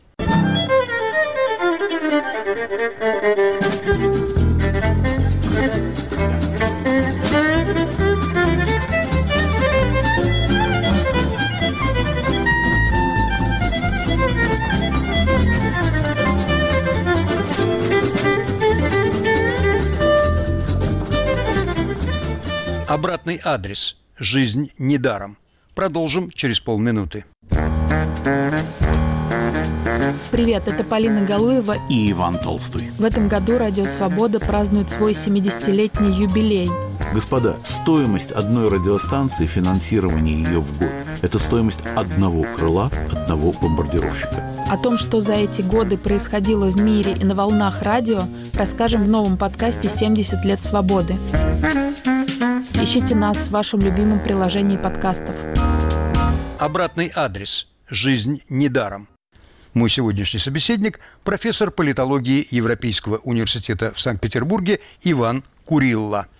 Обратный 22.98 23.40
адрес. 23.44 23.96
Жизнь 24.18 24.72
недаром. 24.80 25.38
Продолжим 25.76 26.32
через 26.32 26.60
полминуты. 26.60 27.26
Привет, 30.32 30.68
это 30.68 30.84
Полина 30.84 31.22
Галуева 31.22 31.76
и 31.92 32.12
Иван 32.12 32.40
Толстой. 32.40 32.90
В 32.98 33.06
этом 33.06 33.28
году 33.28 33.60
Радио 33.60 33.86
Свобода 33.86 34.40
празднует 34.40 34.90
свой 34.90 35.12
70-летний 35.12 36.12
юбилей. 36.12 36.72
Господа, 37.14 37.58
стоимость 37.64 38.32
одной 38.32 38.68
радиостанции, 38.68 39.46
финансирование 39.46 40.42
ее 40.42 40.60
в 40.60 40.76
год– 40.80 40.90
это 41.22 41.38
стоимость 41.38 41.82
одного 41.96 42.46
крыла, 42.56 42.90
одного 43.12 43.52
бомбардировщика. 43.52 44.44
О 44.72 44.76
том, 44.76 44.98
что 44.98 45.20
за 45.20 45.34
эти 45.36 45.62
годы 45.62 46.00
происходило 46.00 46.66
в 46.66 46.82
мире 46.82 47.14
и 47.14 47.24
на 47.24 47.36
волнах 47.36 47.84
радио, 47.84 48.24
расскажем 48.56 49.04
в 49.04 49.08
новом 49.08 49.38
подкасте 49.38 49.88
«70 49.88 50.44
лет 50.48 50.64
свободы». 50.64 51.16
Ищите 52.88 53.16
нас 53.16 53.50
в 53.50 53.52
вашем 53.52 53.82
любимом 53.82 54.24
приложении 54.24 54.78
подкастов. 54.78 55.36
Обратный 56.58 57.12
адрес. 57.14 57.68
Жизнь 57.90 58.44
недаром. 58.48 59.10
Мой 59.74 59.90
сегодняшний 59.90 60.40
собеседник– 60.40 61.02
профессор 61.26 61.70
политологии 61.70 62.48
Европейского 62.50 63.18
университета 63.18 63.92
в 63.94 64.00
Санкт-Петербурге 64.00 64.80
Иван 65.02 65.44
Курилла– 65.66 66.28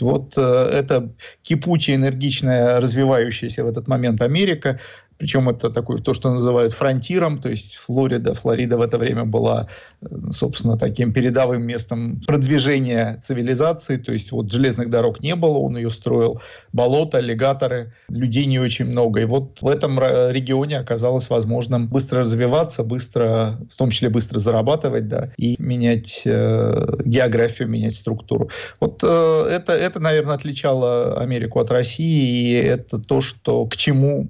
вот 0.00 0.34
э, 0.36 0.40
эта 0.40 1.10
кипучая, 1.42 1.96
энергичная, 1.96 2.80
развивающаяся 2.80 3.64
в 3.64 3.66
этот 3.66 3.88
момент 3.88 4.20
Америка 4.22 4.78
причем 5.18 5.48
это 5.48 5.70
такое, 5.70 5.98
то, 5.98 6.14
что 6.14 6.30
называют 6.30 6.72
фронтиром, 6.72 7.38
то 7.38 7.48
есть 7.48 7.76
Флорида, 7.76 8.34
Флорида 8.34 8.78
в 8.78 8.82
это 8.82 8.98
время 8.98 9.24
была, 9.24 9.68
э, 10.00 10.06
собственно, 10.30 10.78
таким 10.78 11.12
передовым 11.12 11.66
местом 11.66 12.20
продвижения 12.26 13.16
цивилизации, 13.20 13.96
то 13.96 14.12
есть 14.12 14.32
вот 14.32 14.50
железных 14.50 14.90
дорог 14.90 15.20
не 15.20 15.34
было, 15.34 15.58
он 15.58 15.76
ее 15.76 15.90
строил, 15.90 16.40
болота, 16.72 17.18
аллигаторы, 17.18 17.92
людей 18.08 18.46
не 18.46 18.58
очень 18.58 18.86
много. 18.86 19.20
И 19.20 19.24
вот 19.24 19.60
в 19.60 19.68
этом 19.68 19.98
регионе 19.98 20.78
оказалось 20.78 21.30
возможным 21.30 21.88
быстро 21.88 22.20
развиваться, 22.20 22.84
быстро, 22.84 23.58
в 23.68 23.76
том 23.76 23.90
числе 23.90 24.08
быстро 24.08 24.38
зарабатывать, 24.38 25.08
да, 25.08 25.30
и 25.36 25.56
менять 25.58 26.22
э, 26.24 26.86
географию, 27.04 27.68
менять 27.68 27.94
структуру. 27.94 28.50
Вот 28.80 29.02
э, 29.02 29.46
это, 29.50 29.72
это, 29.72 30.00
наверное, 30.00 30.34
отличало 30.34 31.20
Америку 31.20 31.60
от 31.60 31.70
России, 31.70 32.50
и 32.50 32.52
это 32.52 32.98
то, 32.98 33.20
что 33.20 33.66
к 33.66 33.76
чему 33.76 34.28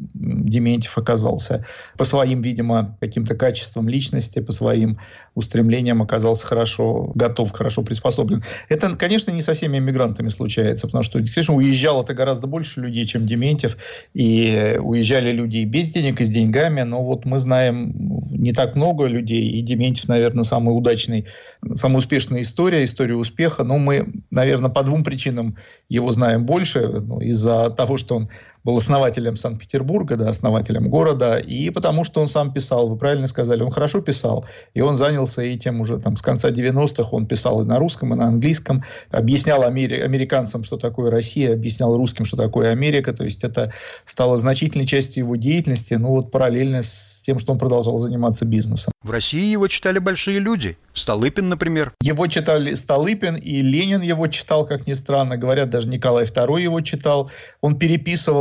Дементьев 0.78 0.96
оказался. 0.96 1.64
По 1.96 2.04
своим, 2.04 2.40
видимо, 2.42 2.96
каким-то 3.00 3.34
качествам 3.34 3.88
личности, 3.88 4.40
по 4.40 4.52
своим 4.52 4.98
устремлениям 5.34 6.02
оказался 6.02 6.46
хорошо 6.46 7.10
готов, 7.14 7.52
хорошо 7.52 7.82
приспособлен. 7.82 8.42
Это, 8.68 8.94
конечно, 8.96 9.30
не 9.30 9.42
со 9.42 9.52
всеми 9.54 9.78
иммигрантами 9.78 10.28
случается, 10.28 10.86
потому 10.86 11.02
что, 11.02 11.18
конечно, 11.18 11.54
уезжало 11.54 12.02
это 12.02 12.14
гораздо 12.14 12.46
больше 12.46 12.80
людей, 12.80 13.06
чем 13.06 13.26
Дементьев, 13.26 13.76
и 14.14 14.78
уезжали 14.80 15.32
люди 15.32 15.58
и 15.58 15.64
без 15.64 15.90
денег, 15.90 16.20
и 16.20 16.24
с 16.24 16.30
деньгами, 16.30 16.82
но 16.82 17.02
вот 17.02 17.24
мы 17.24 17.38
знаем 17.38 17.92
не 18.30 18.52
так 18.52 18.76
много 18.76 19.06
людей, 19.06 19.48
и 19.48 19.62
Дементьев, 19.62 20.08
наверное, 20.08 20.44
самый 20.44 20.76
удачный, 20.76 21.26
самая 21.74 21.98
успешная 21.98 22.42
история, 22.42 22.84
история 22.84 23.16
успеха, 23.16 23.64
но 23.64 23.78
мы, 23.78 24.08
наверное, 24.30 24.70
по 24.70 24.82
двум 24.82 25.02
причинам 25.02 25.56
его 25.88 26.12
знаем 26.12 26.46
больше, 26.46 26.80
ну, 26.80 27.20
из-за 27.20 27.70
того, 27.70 27.96
что 27.96 28.16
он 28.16 28.28
был 28.64 28.76
основателем 28.76 29.36
Санкт-Петербурга, 29.36 30.16
да, 30.16 30.28
основателем 30.28 30.88
города, 30.88 31.38
и 31.38 31.70
потому 31.70 32.04
что 32.04 32.20
он 32.20 32.26
сам 32.26 32.52
писал, 32.52 32.88
вы 32.88 32.96
правильно 32.96 33.26
сказали, 33.26 33.62
он 33.62 33.70
хорошо 33.70 34.00
писал, 34.00 34.44
и 34.74 34.80
он 34.80 34.94
занялся 34.94 35.42
этим 35.42 35.80
уже 35.80 35.98
там 35.98 36.16
с 36.16 36.22
конца 36.22 36.50
90-х, 36.50 37.08
он 37.12 37.26
писал 37.26 37.62
и 37.62 37.64
на 37.64 37.78
русском, 37.78 38.12
и 38.14 38.16
на 38.16 38.26
английском, 38.26 38.84
объяснял 39.10 39.62
амери- 39.62 40.00
американцам, 40.00 40.64
что 40.64 40.76
такое 40.76 41.10
Россия, 41.10 41.52
объяснял 41.52 41.96
русским, 41.96 42.24
что 42.24 42.36
такое 42.36 42.70
Америка, 42.70 43.12
то 43.12 43.24
есть 43.24 43.44
это 43.44 43.72
стало 44.04 44.36
значительной 44.36 44.86
частью 44.86 45.24
его 45.24 45.36
деятельности, 45.36 45.94
ну 45.94 46.10
вот 46.10 46.30
параллельно 46.30 46.82
с 46.82 47.20
тем, 47.24 47.38
что 47.38 47.52
он 47.52 47.58
продолжал 47.58 47.98
заниматься 47.98 48.44
бизнесом. 48.44 48.92
В 49.02 49.10
России 49.10 49.52
его 49.52 49.68
читали 49.68 49.98
большие 49.98 50.38
люди. 50.38 50.76
Столыпин, 50.92 51.48
например. 51.48 51.92
Его 52.02 52.26
читали 52.26 52.74
Столыпин, 52.74 53.36
и 53.36 53.62
Ленин 53.62 54.02
его 54.02 54.26
читал, 54.26 54.66
как 54.66 54.86
ни 54.86 54.92
странно. 54.92 55.36
Говорят, 55.36 55.70
даже 55.70 55.88
Николай 55.88 56.24
II 56.24 56.60
его 56.60 56.80
читал. 56.80 57.30
Он 57.60 57.78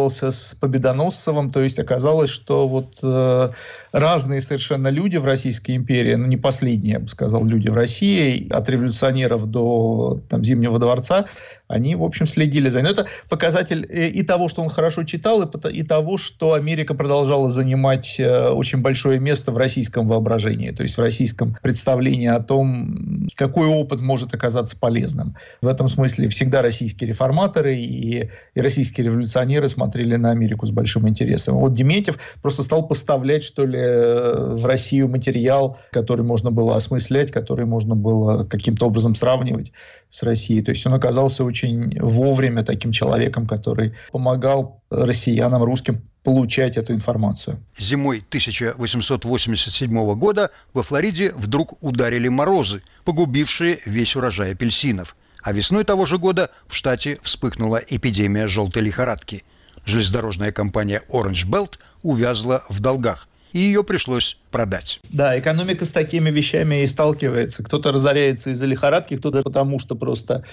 переписывался 0.08 0.32
с 0.32 0.56
Победоносцевым, 0.56 1.50
то 1.50 1.62
есть 1.62 1.80
оказалось, 1.80 2.30
что 2.30 2.68
вот 2.68 3.00
э, 3.04 3.52
разные 3.92 4.42
совершенно 4.42 4.88
люди 4.90 5.18
в 5.18 5.26
Российской 5.26 5.76
империи, 5.76 6.16
ну 6.16 6.26
не 6.26 6.38
последние, 6.38 6.94
я 6.94 7.00
бы 7.00 7.08
сказал, 7.08 7.46
люди 7.46 7.70
в 7.70 7.74
России, 7.74 8.48
от 8.50 8.70
революционеров 8.70 9.46
до 9.46 10.20
там, 10.30 10.44
Зимнего 10.44 10.80
дворца, 10.80 11.26
они, 11.68 11.96
в 11.96 12.04
общем, 12.04 12.28
следили 12.28 12.70
за 12.70 12.82
ним. 12.82 12.92
Это 12.92 13.08
показатель 13.30 13.86
э, 13.90 14.08
и 14.08 14.24
того, 14.24 14.50
что 14.50 14.62
он 14.62 14.70
хорошо 14.70 15.04
читал, 15.04 15.44
и, 15.44 15.84
того, 15.84 16.18
что 16.18 16.54
Америка 16.54 16.94
продолжала 16.94 17.50
занимать 17.50 18.20
э, 18.20 18.50
очень 18.50 18.82
большое 18.82 19.20
место 19.20 19.52
в 19.52 19.58
российском 19.58 20.08
воображении, 20.08 20.72
то 20.72 20.84
есть 20.84 20.98
в 20.98 21.02
российском 21.02 21.56
представлении 21.62 22.28
о 22.28 22.40
том, 22.40 23.28
какой 23.36 23.68
опыт 23.68 24.00
может 24.00 24.34
оказаться 24.34 24.78
полезным. 24.80 25.36
В 25.62 25.68
этом 25.68 25.88
смысле 25.88 26.28
всегда 26.28 26.62
российские 26.62 27.10
реформаторы 27.10 27.76
и, 27.76 28.30
и 28.56 28.62
российские 28.62 29.08
революционеры 29.08 29.68
смотрели 29.70 29.97
на 30.04 30.32
Америку 30.32 30.66
с 30.66 30.72
большим 30.72 31.08
интересом. 31.08 31.58
Вот 31.58 31.74
Дементьев 31.74 32.18
просто 32.42 32.64
стал 32.64 32.88
поставлять, 32.88 33.44
что 33.44 33.66
ли, 33.66 33.80
в 33.80 34.66
Россию 34.66 35.10
материал, 35.10 35.78
который 35.92 36.26
можно 36.26 36.52
было 36.52 36.76
осмыслять, 36.76 37.32
который 37.32 37.66
можно 37.66 37.96
было 37.96 38.44
каким-то 38.46 38.88
образом 38.88 39.16
сравнивать 39.16 39.72
с 40.10 40.24
Россией. 40.24 40.62
То 40.62 40.72
есть 40.72 40.86
он 40.86 40.94
оказался 40.94 41.44
очень 41.44 42.00
вовремя 42.00 42.64
таким 42.64 42.92
человеком, 42.92 43.48
который 43.48 43.94
помогал 44.12 44.82
россиянам, 44.90 45.64
русским 45.64 46.02
получать 46.24 46.76
эту 46.78 46.94
информацию. 46.94 47.58
Зимой 47.80 48.18
1887 48.28 50.14
года 50.16 50.52
во 50.74 50.84
Флориде 50.84 51.32
вдруг 51.32 51.82
ударили 51.82 52.28
морозы, 52.28 52.82
погубившие 53.06 53.80
весь 53.86 54.16
урожай 54.16 54.52
апельсинов. 54.52 55.16
А 55.42 55.54
весной 55.54 55.86
того 55.86 56.06
же 56.06 56.18
года 56.18 56.50
в 56.68 56.76
штате 56.76 57.18
вспыхнула 57.22 57.78
эпидемия 57.78 58.48
желтой 58.48 58.84
лихорадки. 58.84 59.46
Железнодорожная 59.88 60.52
компания 60.52 61.04
Orange 61.10 61.48
Belt 61.50 61.80
увязла 62.04 62.66
в 62.68 62.82
долгах, 62.82 63.30
и 63.54 63.60
ее 63.60 63.86
пришлось 63.86 64.38
продать. 64.52 65.00
Да, 65.10 65.38
экономика 65.38 65.86
с 65.86 65.92
такими 65.92 66.30
вещами 66.30 66.84
и 66.84 66.88
сталкивается. 66.88 67.64
Кто-то 67.64 67.92
разоряется 67.92 68.52
из-за 68.52 68.66
лихорадки, 68.66 69.18
кто-то 69.18 69.44
потому, 69.44 69.80
что 69.80 69.96
просто 69.96 70.44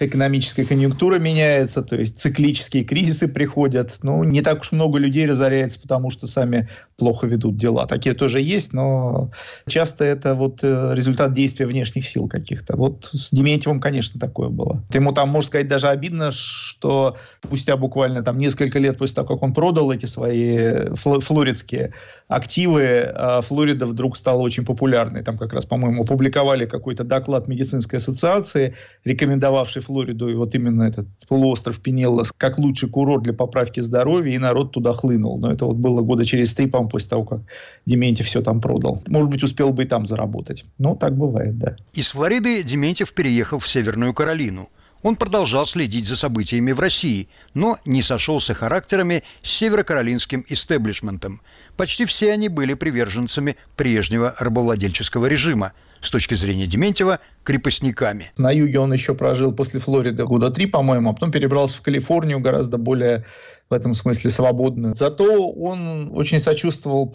экономическая 0.00 0.64
конъюнктура 0.64 1.18
меняется, 1.18 1.82
то 1.82 1.96
есть 1.96 2.18
циклические 2.18 2.84
кризисы 2.84 3.28
приходят. 3.28 3.98
Ну, 4.02 4.24
не 4.24 4.42
так 4.42 4.60
уж 4.60 4.72
много 4.72 4.98
людей 4.98 5.26
разоряется, 5.26 5.80
потому 5.80 6.10
что 6.10 6.26
сами 6.26 6.68
плохо 6.96 7.26
ведут 7.26 7.56
дела. 7.56 7.86
Такие 7.86 8.14
тоже 8.14 8.40
есть, 8.40 8.72
но 8.72 9.30
часто 9.68 10.04
это 10.04 10.34
вот 10.34 10.60
э, 10.62 10.92
результат 10.94 11.32
действия 11.32 11.66
внешних 11.66 12.06
сил 12.06 12.28
каких-то. 12.28 12.76
Вот 12.76 13.08
с 13.12 13.30
Дементьевым, 13.30 13.80
конечно, 13.80 14.18
такое 14.18 14.48
было. 14.48 14.82
Ему 14.92 15.12
там, 15.12 15.28
можно 15.28 15.48
сказать, 15.48 15.68
даже 15.68 15.88
обидно, 15.88 16.30
что 16.30 17.16
спустя 17.44 17.76
буквально 17.76 18.22
там 18.22 18.38
несколько 18.38 18.78
лет 18.78 18.98
после 18.98 19.16
того, 19.16 19.28
как 19.28 19.42
он 19.42 19.52
продал 19.52 19.92
эти 19.92 20.06
свои 20.06 20.94
флоридские 20.94 21.92
активы, 22.28 23.12
а 23.14 23.42
Флорида 23.52 23.84
вдруг 23.84 24.16
стала 24.16 24.40
очень 24.40 24.64
популярной. 24.64 25.22
Там 25.22 25.36
как 25.36 25.52
раз, 25.52 25.66
по-моему, 25.66 26.04
опубликовали 26.04 26.64
какой-то 26.64 27.04
доклад 27.04 27.48
медицинской 27.48 27.98
ассоциации, 27.98 28.74
рекомендовавший 29.04 29.82
Флориду 29.82 30.28
и 30.30 30.34
вот 30.34 30.54
именно 30.54 30.84
этот 30.84 31.06
полуостров 31.28 31.80
Пинеллос 31.80 32.32
как 32.32 32.58
лучший 32.58 32.88
курорт 32.88 33.24
для 33.24 33.34
поправки 33.34 33.80
здоровья, 33.80 34.34
и 34.34 34.38
народ 34.38 34.72
туда 34.72 34.94
хлынул. 34.94 35.38
Но 35.38 35.52
это 35.52 35.66
вот 35.66 35.76
было 35.76 36.00
года 36.00 36.24
через 36.24 36.54
три, 36.54 36.66
по-моему, 36.66 36.88
после 36.88 37.10
того, 37.10 37.24
как 37.24 37.40
Дементьев 37.84 38.26
все 38.26 38.40
там 38.40 38.60
продал. 38.60 39.02
Может 39.08 39.28
быть, 39.28 39.42
успел 39.42 39.70
бы 39.72 39.82
и 39.82 39.86
там 39.86 40.06
заработать. 40.06 40.64
Но 40.78 40.94
так 40.94 41.14
бывает, 41.14 41.58
да. 41.58 41.76
Из 41.92 42.12
Флориды 42.12 42.62
Дементьев 42.62 43.12
переехал 43.12 43.58
в 43.58 43.68
Северную 43.68 44.14
Каролину– 44.14 44.70
он 45.02 45.16
продолжал 45.16 45.66
следить 45.66 46.06
за 46.06 46.16
событиями 46.16 46.72
в 46.72 46.80
России, 46.80 47.28
но 47.54 47.78
не 47.84 48.02
сошелся 48.02 48.54
характерами 48.54 49.24
с 49.42 49.50
северокаролинским 49.50 50.44
истеблишментом. 50.48 51.40
Почти 51.76 52.04
все 52.04 52.32
они 52.32 52.48
были 52.48 52.74
приверженцами 52.74 53.56
прежнего 53.76 54.34
рабовладельческого 54.38 55.26
режима, 55.26 55.72
с 56.02 56.10
точки 56.10 56.34
зрения 56.34 56.66
Дементьева, 56.66 57.20
крепостниками. 57.44 58.32
На 58.36 58.50
юге 58.50 58.80
он 58.80 58.92
еще 58.92 59.14
прожил 59.14 59.52
после 59.52 59.80
Флориды 59.80 60.24
года 60.24 60.50
три, 60.50 60.66
по-моему, 60.66 61.10
а 61.10 61.12
потом 61.12 61.30
перебрался 61.30 61.78
в 61.78 61.82
Калифорнию, 61.82 62.40
гораздо 62.40 62.76
более 62.76 63.24
в 63.70 63.74
этом 63.74 63.94
смысле 63.94 64.30
свободную. 64.30 64.94
Зато 64.94 65.50
он 65.50 66.10
очень 66.12 66.40
сочувствовал 66.40 67.10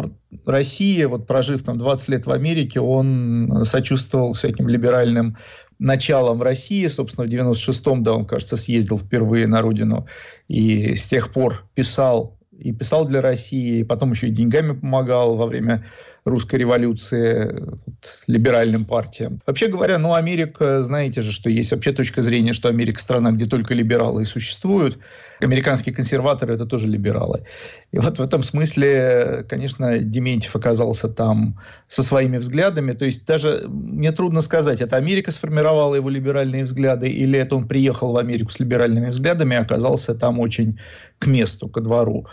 России, 0.45 1.03
вот 1.03 1.27
прожив 1.27 1.63
там 1.63 1.77
20 1.77 2.09
лет 2.09 2.25
в 2.25 2.31
Америке, 2.31 2.79
он 2.79 3.63
сочувствовал 3.63 4.33
всяким 4.33 4.67
либеральным 4.67 5.37
началом 5.79 6.41
России, 6.41 6.87
собственно, 6.87 7.27
в 7.27 7.31
96-м, 7.31 8.03
да, 8.03 8.13
он, 8.13 8.25
кажется, 8.25 8.57
съездил 8.57 8.97
впервые 8.97 9.47
на 9.47 9.61
родину, 9.61 10.07
и 10.47 10.95
с 10.95 11.07
тех 11.07 11.31
пор 11.31 11.65
писал 11.75 12.37
и 12.57 12.71
писал 12.71 13.05
для 13.05 13.21
России, 13.21 13.79
и 13.79 13.83
потом 13.83 14.11
еще 14.11 14.27
и 14.27 14.31
деньгами 14.31 14.73
помогал 14.73 15.37
во 15.37 15.45
время 15.45 15.85
русской 16.27 16.57
революции 16.57 17.55
вот, 17.59 18.23
либеральным 18.27 18.85
партиям. 18.85 19.41
Вообще 19.45 19.67
говоря, 19.67 19.97
ну, 19.97 20.13
Америка, 20.13 20.83
знаете 20.83 21.21
же, 21.21 21.31
что 21.31 21.49
есть 21.49 21.71
вообще 21.71 21.91
точка 21.91 22.21
зрения, 22.21 22.53
что 22.53 22.69
Америка 22.69 22.99
страна, 22.99 23.31
где 23.31 23.45
только 23.45 23.73
либералы 23.73 24.23
и 24.23 24.25
существуют. 24.25 24.99
Американские 25.41 25.93
консерваторы– 25.95 26.53
это 26.55 26.65
тоже 26.65 26.87
либералы. 26.87 27.45
И 27.91 27.99
вот 27.99 28.19
в 28.19 28.21
этом 28.21 28.43
смысле, 28.43 29.45
конечно, 29.47 29.99
Дементьев 29.99 30.55
оказался 30.55 31.07
там 31.09 31.59
со 31.87 32.03
своими 32.03 32.37
взглядами. 32.37 32.91
То 32.93 33.05
есть 33.05 33.25
даже 33.25 33.63
мне 33.67 34.11
трудно 34.11 34.41
сказать, 34.41 34.81
это 34.81 34.97
Америка 34.97 35.31
сформировала 35.31 35.95
его 35.95 36.09
либеральные 36.09 36.63
взгляды, 36.63 37.07
или 37.07 37.39
это 37.39 37.55
он 37.55 37.67
приехал 37.67 38.11
в 38.11 38.17
Америку 38.17 38.49
с 38.49 38.59
либеральными 38.59 39.09
взглядами 39.09 39.53
и 39.53 39.57
оказался 39.57 40.15
там 40.15 40.39
очень 40.39 40.79
к 41.19 41.27
месту, 41.27 41.69
ко 41.69 41.81
двору. 41.81 42.27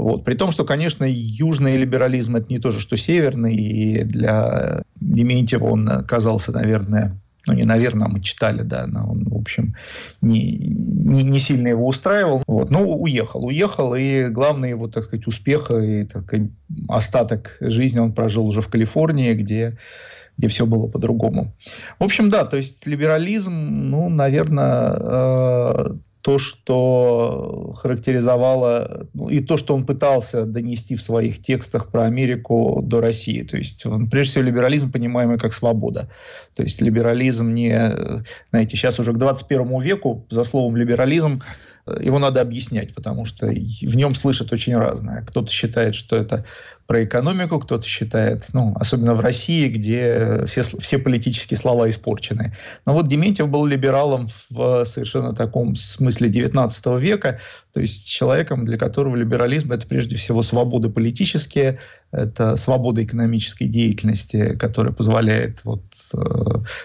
Вот. 0.00 0.24
При 0.24 0.34
том, 0.34 0.50
что, 0.50 0.64
конечно, 0.64 1.04
южный 1.06 1.76
либерализм 1.76 2.36
это 2.36 2.46
не 2.48 2.58
то 2.58 2.70
же, 2.70 2.80
что 2.80 2.96
северный, 2.96 3.54
и 3.54 4.02
для 4.04 4.82
Дементьева 4.98 5.66
он 5.66 5.88
оказался, 5.90 6.52
наверное, 6.52 7.20
ну, 7.46 7.52
не 7.54 7.64
наверное, 7.64 8.08
мы 8.08 8.20
читали, 8.20 8.62
да, 8.62 8.86
но 8.86 9.02
он, 9.10 9.24
в 9.28 9.36
общем, 9.36 9.74
не, 10.22 10.56
не, 10.56 11.22
не 11.22 11.38
сильно 11.38 11.68
его 11.68 11.86
устраивал. 11.86 12.42
Вот. 12.46 12.70
Ну, 12.70 12.98
уехал, 12.98 13.44
уехал, 13.44 13.94
и 13.94 14.28
главный 14.28 14.70
его, 14.70 14.88
так 14.88 15.04
сказать, 15.04 15.26
успех 15.26 15.70
и 15.70 16.04
так 16.04 16.24
сказать, 16.24 16.48
остаток 16.88 17.58
жизни 17.60 17.98
он 17.98 18.14
прожил 18.14 18.46
уже 18.46 18.62
в 18.62 18.68
Калифорнии, 18.68 19.34
где 19.34 19.76
где 20.38 20.48
все 20.48 20.66
было 20.66 20.86
по-другому. 20.86 21.54
В 21.98 22.04
общем, 22.04 22.28
да, 22.28 22.44
то 22.44 22.56
есть 22.56 22.86
либерализм, 22.86 23.52
ну, 23.52 24.08
наверное, 24.08 24.96
э, 24.98 25.90
то, 26.22 26.38
что 26.38 27.72
характеризовало, 27.76 29.06
ну, 29.14 29.28
и 29.28 29.40
то, 29.40 29.56
что 29.56 29.74
он 29.74 29.86
пытался 29.86 30.44
донести 30.44 30.94
в 30.94 31.02
своих 31.02 31.40
текстах 31.40 31.90
про 31.90 32.04
Америку 32.04 32.80
до 32.82 33.00
России. 33.00 33.42
То 33.42 33.56
есть, 33.56 33.86
прежде 34.10 34.30
всего, 34.30 34.44
либерализм, 34.44 34.92
понимаемый 34.92 35.38
как 35.38 35.52
свобода. 35.52 36.10
То 36.54 36.62
есть, 36.62 36.82
либерализм 36.82 37.54
не... 37.54 37.74
Знаете, 38.50 38.76
сейчас 38.76 38.98
уже 38.98 39.12
к 39.12 39.18
21 39.18 39.80
веку 39.80 40.26
за 40.28 40.42
словом 40.42 40.76
либерализм 40.76 41.42
его 42.00 42.18
надо 42.18 42.40
объяснять, 42.40 42.94
потому 42.94 43.24
что 43.24 43.46
в 43.46 43.96
нем 43.96 44.14
слышат 44.14 44.52
очень 44.52 44.76
разное. 44.76 45.22
Кто-то 45.22 45.50
считает, 45.50 45.94
что 45.94 46.16
это 46.16 46.44
про 46.90 47.04
экономику, 47.04 47.60
кто-то 47.60 47.86
считает, 47.86 48.48
ну, 48.52 48.74
особенно 48.74 49.14
в 49.14 49.20
России, 49.20 49.68
где 49.68 50.42
все, 50.46 50.62
все 50.62 50.98
политические 50.98 51.56
слова 51.56 51.88
испорчены. 51.88 52.52
Но 52.84 52.94
вот 52.94 53.06
Дементьев 53.06 53.48
был 53.48 53.64
либералом 53.64 54.26
в 54.50 54.84
совершенно 54.84 55.32
таком 55.32 55.76
смысле 55.76 56.28
19 56.28 56.86
века, 57.00 57.38
то 57.72 57.78
есть 57.78 58.08
человеком, 58.08 58.64
для 58.64 58.76
которого 58.76 59.14
либерализм– 59.14 59.70
это 59.72 59.86
прежде 59.86 60.16
всего 60.16 60.42
свободы 60.42 60.90
политические, 60.90 61.78
это 62.10 62.56
свобода 62.56 63.04
экономической 63.04 63.66
деятельности, 63.66 64.56
которая 64.56 64.92
позволяет 64.92 65.64
вот, 65.64 65.84
э, 66.12 66.18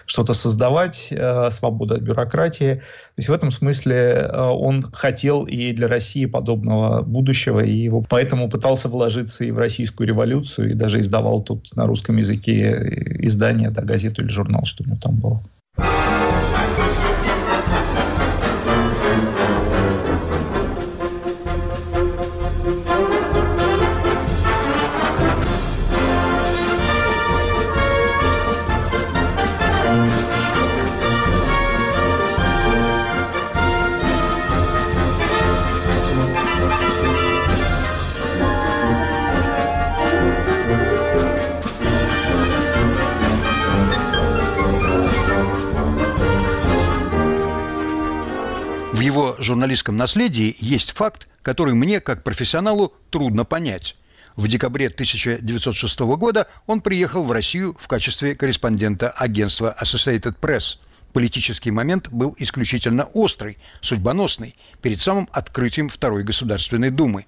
что-то 0.05 0.33
создавать, 0.33 1.07
э, 1.09 1.49
свобода 1.49 1.95
от 1.95 2.01
бюрократии. 2.01 2.75
То 2.75 3.17
есть 3.17 3.29
в 3.29 3.33
этом 3.33 3.49
смысле 3.49 3.95
э, 3.95 4.39
он 4.39 4.83
хотел 4.83 5.45
и 5.45 5.71
для 5.73 5.87
России 5.87 6.27
подобного 6.27 7.01
будущего, 7.01 7.61
и 7.61 7.73
его 7.73 8.05
поэтому 8.07 8.49
пытался 8.49 8.87
вложиться 8.87 9.45
и 9.45 9.51
в 9.51 9.57
российскую 9.57 9.94
революцию, 10.03 10.71
и 10.71 10.73
даже 10.73 10.99
издавал 10.99 11.43
тут 11.43 11.75
на 11.75 11.85
русском 11.85 12.17
языке 12.17 13.15
издание, 13.19 13.69
да, 13.69 13.81
газету 13.81 14.21
или 14.21 14.29
журнал, 14.29 14.65
что 14.65 14.83
у 14.83 14.87
него 14.87 14.97
там 15.01 15.19
было. 15.19 15.43
Журналистском 49.65 49.97
наследии 49.97 50.55
есть 50.59 50.91
факт, 50.91 51.27
который 51.41 51.73
мне, 51.73 51.99
как 51.99 52.23
профессионалу, 52.23 52.93
трудно 53.09 53.45
понять. 53.45 53.95
В 54.35 54.47
декабре 54.47 54.89
1906 54.89 55.99
года 56.01 56.47
он 56.67 56.81
приехал 56.81 57.23
в 57.23 57.31
Россию 57.31 57.75
в 57.79 57.87
качестве 57.87 58.35
корреспондента 58.35 59.09
агентства 59.09 59.75
Associated 59.81 60.35
Press. 60.39 60.77
Политический 61.13 61.71
момент 61.71 62.09
был 62.09 62.35
исключительно 62.37 63.05
острый, 63.05 63.57
судьбоносный, 63.81 64.53
перед 64.83 64.99
самым 64.99 65.27
открытием 65.31 65.89
Второй 65.89 66.23
Государственной 66.23 66.91
Думы. 66.91 67.25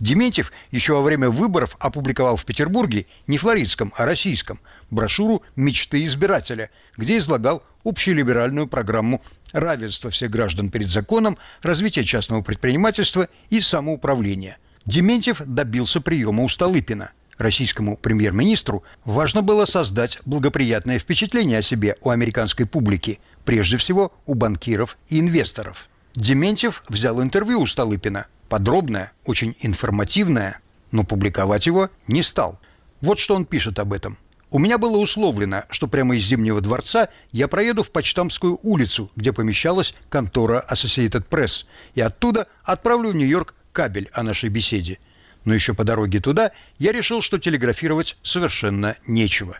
Дементьев 0.00 0.52
еще 0.70 0.94
во 0.94 1.02
время 1.02 1.30
выборов 1.30 1.76
опубликовал 1.78 2.36
в 2.36 2.44
Петербурге, 2.44 3.06
не 3.26 3.38
флоридском, 3.38 3.92
а 3.96 4.04
российском, 4.04 4.60
брошюру 4.90 5.42
«Мечты 5.56 6.04
избирателя», 6.04 6.70
где 6.96 7.18
излагал 7.18 7.62
общелиберальную 7.84 8.66
программу 8.66 9.22
равенства 9.52 10.10
всех 10.10 10.30
граждан 10.30 10.70
перед 10.70 10.88
законом, 10.88 11.38
развития 11.62 12.04
частного 12.04 12.42
предпринимательства 12.42 13.28
и 13.50 13.60
самоуправления. 13.60 14.58
Дементьев 14.84 15.42
добился 15.46 16.00
приема 16.00 16.42
у 16.42 16.48
Столыпина. 16.48 17.12
Российскому 17.38 17.96
премьер-министру 17.96 18.84
важно 19.04 19.42
было 19.42 19.64
создать 19.64 20.18
благоприятное 20.24 20.98
впечатление 20.98 21.58
о 21.58 21.62
себе 21.62 21.96
у 22.00 22.10
американской 22.10 22.66
публики, 22.66 23.18
прежде 23.44 23.76
всего 23.76 24.12
у 24.26 24.34
банкиров 24.34 24.98
и 25.08 25.20
инвесторов. 25.20 25.88
Дементьев 26.14 26.84
взял 26.88 27.20
интервью 27.20 27.60
у 27.60 27.66
Столыпина, 27.66 28.26
подробное, 28.48 29.12
очень 29.24 29.56
информативное, 29.60 30.60
но 30.90 31.04
публиковать 31.04 31.66
его 31.66 31.90
не 32.06 32.22
стал. 32.22 32.58
Вот 33.00 33.18
что 33.18 33.34
он 33.34 33.44
пишет 33.44 33.78
об 33.78 33.92
этом. 33.92 34.18
У 34.50 34.60
меня 34.60 34.78
было 34.78 34.98
условлено, 34.98 35.64
что 35.68 35.88
прямо 35.88 36.14
из 36.16 36.22
Зимнего 36.24 36.60
дворца 36.60 37.08
я 37.32 37.48
проеду 37.48 37.82
в 37.82 37.90
Почтамскую 37.90 38.60
улицу, 38.62 39.10
где 39.16 39.32
помещалась 39.32 39.96
контора 40.08 40.64
Associated 40.70 41.26
Press, 41.28 41.64
и 41.96 42.00
оттуда 42.00 42.46
отправлю 42.62 43.10
в 43.10 43.16
Нью-Йорк 43.16 43.54
кабель 43.72 44.08
о 44.12 44.22
нашей 44.22 44.50
беседе. 44.50 45.00
Но 45.44 45.52
еще 45.54 45.74
по 45.74 45.82
дороге 45.82 46.20
туда 46.20 46.52
я 46.78 46.92
решил, 46.92 47.20
что 47.20 47.38
телеграфировать 47.38 48.16
совершенно 48.22 48.96
нечего. 49.08 49.58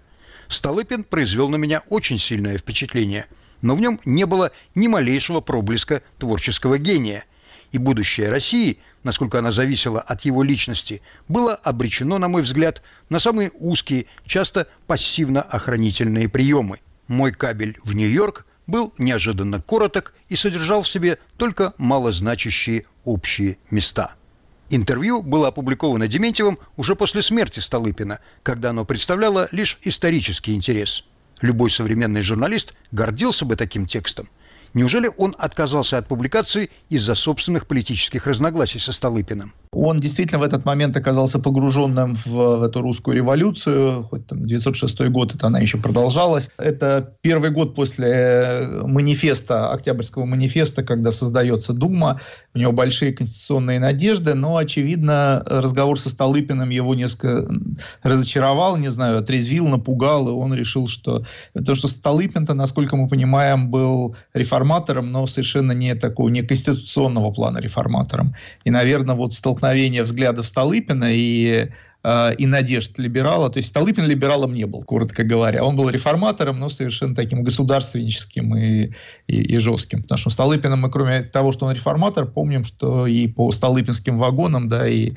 Столыпин 0.49 1.05
произвел 1.05 1.49
на 1.49 1.57
меня 1.57 1.83
очень 1.89 2.21
сильное 2.21 2.57
впечатление, 2.57 3.27
но 3.63 3.75
в 3.75 3.81
нем 3.81 3.99
не 4.05 4.27
было 4.27 4.53
ни 4.75 4.87
малейшего 4.87 5.41
проблеска 5.41 6.03
творческого 6.19 6.79
гения. 6.79 7.25
И 7.75 7.79
будущее 7.79 8.31
России– 8.31 8.79
насколько 9.05 9.39
она 9.39 9.53
зависела 9.53 10.01
от 10.01 10.23
его 10.23 10.43
личности, 10.43 11.03
было 11.29 11.55
обречено, 11.55 12.19
на 12.19 12.29
мой 12.29 12.43
взгляд, 12.43 12.83
на 13.11 13.21
самые 13.21 13.53
узкие, 13.55 14.07
часто 14.27 14.67
пассивно-охранительные 14.87 16.29
приемы. 16.29 16.81
Мой 17.07 17.33
кабель 17.33 17.79
в 17.85 17.95
Нью-Йорк 17.95 18.47
был 18.67 18.93
неожиданно 18.99 19.61
короток 19.61 20.15
и 20.29 20.37
содержал 20.37 20.83
в 20.83 20.89
себе 20.89 21.19
только 21.37 21.75
малозначащие 21.77 22.87
общие 23.05 23.59
места. 23.71 24.15
Интервью 24.71 25.23
было 25.23 25.49
опубликовано 25.49 26.09
Дементьевым 26.09 26.59
уже 26.77 26.97
после 26.97 27.21
смерти 27.21 27.61
Столыпина, 27.61 28.21
когда 28.43 28.71
оно 28.71 28.87
представляло 28.87 29.49
лишь 29.53 29.79
исторический 29.83 30.55
интерес. 30.55 31.05
Любой 31.43 31.71
современный 31.71 32.23
журналист 32.23 32.73
гордился 32.91 33.45
бы 33.45 33.57
таким 33.57 33.87
текстом– 33.87 34.31
Неужели 34.75 35.09
он 35.17 35.37
отказался 35.39 35.99
от 35.99 36.09
публикации 36.09 36.69
из-за 36.89 37.15
собственных 37.15 37.69
политических 37.69 38.27
разногласий 38.27 38.81
со 38.81 38.93
Столыпиным? 38.93 39.53
Он 39.71 40.01
действительно 40.01 40.41
в 40.41 40.43
этот 40.43 40.65
момент 40.65 40.97
оказался 40.97 41.39
погруженным 41.39 42.15
в, 42.15 42.57
в 42.57 42.63
эту 42.63 42.81
русскую 42.81 43.17
революцию, 43.17 44.03
хоть 44.03 44.27
там 44.27 44.45
906 44.45 45.01
год, 45.11 45.35
это 45.35 45.47
она 45.47 45.61
еще 45.61 45.79
продолжалась. 45.79 46.51
Это 46.59 47.15
первый 47.21 47.51
год 47.51 47.75
после 47.77 48.09
э, 48.09 48.83
манифеста, 48.83 49.73
Октябрьского 49.73 50.25
манифеста, 50.25 50.83
когда 50.83 51.13
создается 51.13 51.73
Дума, 51.73 52.21
у 52.53 52.59
него 52.59 52.73
большие 52.73 53.13
конституционные 53.13 53.79
надежды, 53.79 54.35
но, 54.35 54.57
очевидно, 54.57 55.41
разговор 55.47 55.99
со 56.01 56.11
Столыпиным 56.11 56.71
его 56.71 56.97
несколько 56.97 57.49
разочаровал, 58.03 58.77
не 58.77 58.89
знаю, 58.89 59.19
отрезвил, 59.19 59.69
напугал, 59.69 60.29
и 60.29 60.33
он 60.33 60.53
решил, 60.53 60.89
что... 60.89 61.25
То, 61.65 61.77
что 61.77 61.87
Столыпин-то, 61.87 62.55
насколько 62.55 62.97
мы 62.97 63.09
понимаем, 63.09 63.71
был 63.71 64.17
реформатором, 64.33 64.64
но 65.13 65.27
совершенно 65.27 65.73
не 65.73 65.95
такого, 65.95 66.29
не 66.29 66.43
конституционного 66.43 67.31
плана 67.31 67.59
реформатором. 67.59 68.35
И, 68.65 68.71
наверное, 68.71 69.15
вот 69.15 69.35
столкновение 69.35 70.03
взглядов 70.03 70.47
Столыпина 70.47 71.07
и 71.11 71.69
э, 72.03 72.35
и 72.37 72.47
надежд 72.47 72.99
либерала. 72.99 73.51
То 73.51 73.59
есть 73.59 73.69
Столыпин 73.69 74.05
либералом 74.05 74.55
не 74.55 74.65
был, 74.65 74.83
коротко 74.83 75.25
говоря. 75.25 75.65
Он 75.65 75.77
был 75.77 75.89
реформатором, 75.91 76.59
но 76.59 76.69
совершенно 76.69 77.15
таким 77.15 77.43
государственническим 77.43 78.57
и, 78.57 78.91
и, 79.27 79.43
и 79.43 79.59
жестким. 79.59 80.03
Потому 80.03 80.19
что 80.19 80.31
Столыпина 80.31 80.77
мы, 80.77 80.91
кроме 80.91 81.23
того, 81.23 81.53
что 81.53 81.67
он 81.67 81.73
реформатор, 81.73 82.27
помним, 82.27 82.65
что 82.65 83.07
и 83.07 83.29
по 83.29 83.51
Столыпинским 83.53 84.17
вагонам, 84.17 84.69
да, 84.69 84.89
и, 84.89 85.13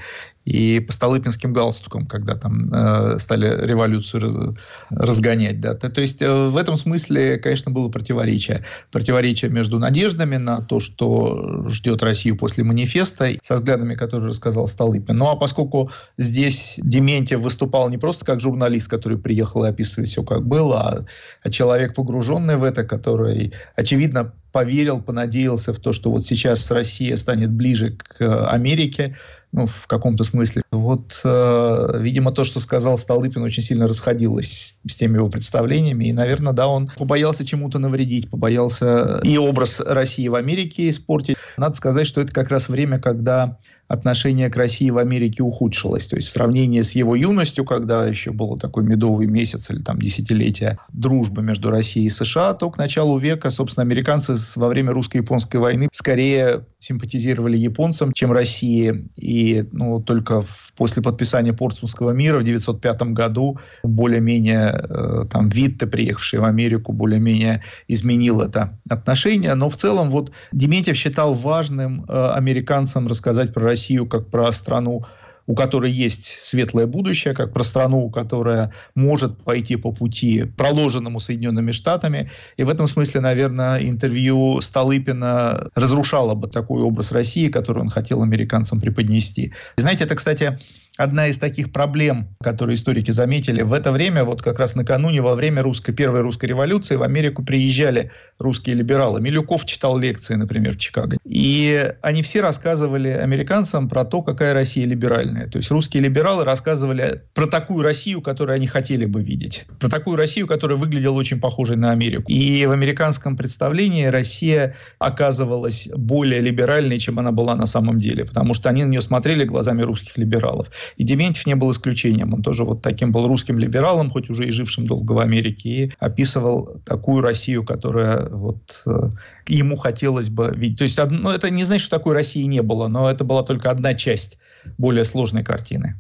и 0.47 0.79
по 0.79 0.93
Столыпинским 0.93 1.51
галстукам, 1.51 2.05
когда 2.05 2.35
там 2.35 2.63
э, 2.71 3.17
стали 3.19 3.65
революцию 3.67 4.55
разгонять. 4.89 5.59
Да. 5.59 5.73
То, 5.73 5.99
есть 5.99 6.21
э, 6.21 6.47
в 6.47 6.55
этом 6.55 6.77
смысле, 6.77 7.37
конечно, 7.37 7.69
было 7.69 7.89
противоречие. 7.89 8.63
Противоречие 8.89 9.51
между 9.51 9.77
надеждами 9.77 10.37
на 10.37 10.61
то, 10.61 10.79
что 10.79 11.65
ждет 11.67 12.01
Россию 12.01 12.37
после 12.37 12.63
манифеста, 12.63 13.27
со 13.41 13.55
взглядами, 13.55 13.93
которые 13.93 14.29
рассказал 14.29 14.69
Столыпин. 14.69 15.17
Ну 15.17 15.27
а 15.27 15.35
поскольку 15.35 15.91
здесь 16.17 16.75
Дементьев 16.77 17.41
выступал 17.41 17.89
не 17.89 17.97
просто 17.97 18.23
как 18.23 18.39
журналист, 18.39 18.87
который 18.87 19.17
приехал 19.17 19.65
и 19.65 19.67
описывает 19.67 20.07
все, 20.07 20.23
как 20.23 20.47
было, 20.47 20.79
а, 20.79 21.05
а 21.43 21.49
человек, 21.49 21.93
погруженный 21.93 22.55
в 22.55 22.63
это, 22.63 22.85
который, 22.85 23.51
очевидно, 23.75 24.31
поверил, 24.53 25.01
понадеялся 25.01 25.73
в 25.73 25.79
то, 25.79 25.93
что 25.93 26.09
вот 26.09 26.25
сейчас 26.25 26.71
Россия 26.71 27.15
станет 27.15 27.51
ближе 27.51 27.97
к 27.97 28.49
Америке, 28.49 29.15
ну, 29.51 29.65
в 29.65 29.87
каком-то 29.87 30.23
смысле, 30.23 30.61
Вот, 30.77 31.21
э, 31.23 31.99
видимо, 31.99 32.31
то, 32.31 32.43
что 32.43 32.59
сказал 32.59 32.97
Столыпин, 32.97 33.41
очень 33.41 33.63
сильно 33.63 33.87
расходилось 33.87 34.79
с 34.85 34.95
теми 34.95 35.15
его 35.15 35.29
представлениями. 35.29 36.05
И, 36.05 36.13
наверное, 36.13 36.53
да, 36.53 36.67
он 36.67 36.89
побоялся 36.95 37.45
чему-то 37.45 37.79
навредить, 37.79 38.29
побоялся 38.29 39.19
и 39.23 39.37
образ 39.37 39.79
России 39.79 40.27
в 40.27 40.35
Америке 40.35 40.89
испортить. 40.89 41.35
Надо 41.57 41.75
сказать, 41.75 42.05
что 42.05 42.21
это 42.21 42.31
как 42.31 42.49
раз 42.49 42.69
время, 42.69 42.99
когда 42.99 43.57
отношение 43.87 44.49
к 44.49 44.57
России 44.57 44.89
в 44.89 44.97
Америке 44.97 45.43
ухудшилось. 45.43 46.07
То 46.07 46.17
есть 46.17 46.29
сравнение 46.29 46.83
с 46.83 46.91
его 46.91 47.15
юностью, 47.15 47.65
когда 47.65 48.05
еще 48.05 48.31
был 48.31 48.55
такой 48.57 48.83
медовый 48.83 49.27
месяц 49.27 49.69
или 49.69 49.81
там 49.81 49.97
десятилетие 49.97 50.77
дружбы 50.91 51.41
между 51.41 51.69
Россией 51.69 52.07
и 52.07 52.09
США, 52.09 52.53
то 52.53 52.69
к 52.69 52.77
началу 52.77 53.17
века, 53.17 53.49
собственно, 53.49 53.83
американцы 53.83 54.35
во 54.57 54.67
время 54.67 54.91
русско-японской 54.91 55.57
войны 55.57 55.87
скорее 55.91 56.65
симпатизировали 56.79 57.57
японцам, 57.57 58.11
чем 58.11 58.31
России. 58.31 59.07
И 59.15 59.65
ну, 59.71 60.01
только 60.01 60.41
в, 60.41 60.66
после 60.75 61.01
подписания 61.01 61.53
Портсмутского 61.53 62.11
мира 62.11 62.35
в 62.35 62.41
1905 62.41 63.01
году 63.13 63.59
более-менее 63.83 64.73
э, 64.73 65.25
там 65.29 65.49
Витте, 65.49 65.87
приехавший 65.87 66.39
в 66.39 66.45
Америку, 66.45 66.93
более-менее 66.93 67.63
изменил 67.87 68.41
это 68.41 68.77
отношение. 68.89 69.53
Но 69.55 69.69
в 69.69 69.75
целом 69.75 70.09
вот 70.09 70.31
Дементьев 70.51 70.95
считал 70.95 71.33
важным 71.33 72.05
э, 72.07 72.31
американцам 72.35 73.07
рассказать 73.07 73.53
про 73.53 73.63
Россию 73.63 74.07
как 74.07 74.29
про 74.29 74.51
страну, 74.51 75.05
у 75.47 75.55
которой 75.55 75.91
есть 75.91 76.25
светлое 76.25 76.85
будущее, 76.85 77.33
как 77.33 77.53
про 77.53 77.63
страну, 77.63 78.09
которая 78.09 78.71
может 78.95 79.37
пойти 79.37 79.77
по 79.77 79.91
пути, 79.91 80.43
проложенному 80.43 81.19
Соединенными 81.19 81.71
Штатами. 81.71 82.29
И 82.57 82.63
в 82.63 82.69
этом 82.69 82.85
смысле, 82.87 83.21
наверное, 83.21 83.79
интервью 83.79 84.59
Столыпина 84.61 85.69
разрушало 85.73 86.35
бы 86.35 86.47
такой 86.47 86.81
образ 86.81 87.11
России, 87.11 87.47
который 87.47 87.81
он 87.81 87.89
хотел 87.89 88.21
американцам 88.21 88.81
преподнести. 88.81 89.53
И 89.77 89.81
знаете, 89.81 90.03
это, 90.03 90.15
кстати, 90.15 90.59
одна 90.97 91.27
из 91.27 91.37
таких 91.37 91.71
проблем, 91.71 92.35
которые 92.43 92.75
историки 92.75 93.11
заметили. 93.11 93.61
В 93.61 93.73
это 93.73 93.91
время, 93.91 94.23
вот 94.23 94.41
как 94.41 94.59
раз 94.59 94.75
накануне, 94.75 95.21
во 95.21 95.35
время 95.35 95.61
русской, 95.61 95.93
первой 95.93 96.21
русской 96.21 96.47
революции 96.47 96.95
в 96.95 97.03
Америку 97.03 97.43
приезжали 97.43 98.11
русские 98.39 98.75
либералы. 98.75 99.21
Милюков 99.21 99.65
читал 99.65 99.97
лекции, 99.97 100.35
например, 100.35 100.73
в 100.73 100.77
Чикаго. 100.77 101.17
И 101.23 101.93
они 102.01 102.21
все 102.23 102.41
рассказывали 102.41 103.09
американцам 103.09 103.87
про 103.87 104.03
то, 104.05 104.21
какая 104.21 104.53
Россия 104.53 104.85
либеральная. 104.85 105.47
То 105.47 105.57
есть 105.57 105.71
русские 105.71 106.03
либералы 106.03 106.43
рассказывали 106.43 107.21
про 107.33 107.47
такую 107.47 107.83
Россию, 107.83 108.21
которую 108.21 108.55
они 108.55 108.67
хотели 108.67 109.05
бы 109.05 109.21
видеть. 109.21 109.65
Про 109.79 109.89
такую 109.89 110.17
Россию, 110.17 110.47
которая 110.47 110.77
выглядела 110.77 111.13
очень 111.13 111.39
похожей 111.39 111.77
на 111.77 111.91
Америку. 111.91 112.23
И 112.27 112.65
в 112.65 112.71
американском 112.71 113.37
представлении 113.37 114.05
Россия 114.05 114.75
оказывалась 114.97 115.89
более 115.95 116.41
либеральной, 116.41 116.97
чем 116.97 117.19
она 117.19 117.31
была 117.31 117.55
на 117.55 117.67
самом 117.67 117.99
деле. 117.99 118.25
Потому 118.25 118.53
что 118.53 118.69
они 118.69 118.83
на 118.83 118.89
нее 118.89 119.01
смотрели 119.01 119.45
глазами 119.45 119.83
русских 119.83 120.17
либералов. 120.17 120.71
И 120.95 121.03
Дементьев 121.03 121.45
не 121.45 121.55
был 121.55 121.71
исключением. 121.71 122.33
Он 122.33 122.41
тоже 122.41 122.63
вот 122.63 122.81
таким 122.81 123.11
был 123.11 123.27
русским 123.27 123.57
либералом, 123.57 124.09
хоть 124.09 124.29
уже 124.29 124.45
и 124.45 124.51
жившим 124.51 124.85
долго 124.85 125.13
в 125.13 125.19
Америке, 125.19 125.69
и 125.69 125.91
описывал 125.99 126.81
такую 126.85 127.21
Россию, 127.21 127.63
которая 127.63 128.29
вот 128.29 128.83
э, 128.85 129.09
ему 129.47 129.75
хотелось 129.75 130.29
бы 130.29 130.53
видеть. 130.55 130.77
То 130.77 130.83
есть 130.83 130.97
ну, 130.97 131.29
это 131.29 131.49
не 131.49 131.63
значит, 131.63 131.85
что 131.85 131.97
такой 131.97 132.13
России 132.13 132.43
не 132.43 132.61
было, 132.61 132.87
но 132.87 133.09
это 133.09 133.23
была 133.23 133.43
только 133.43 133.71
одна 133.71 133.93
часть 133.93 134.37
более 134.77 135.05
сложной 135.05 135.43
картины. 135.43 135.95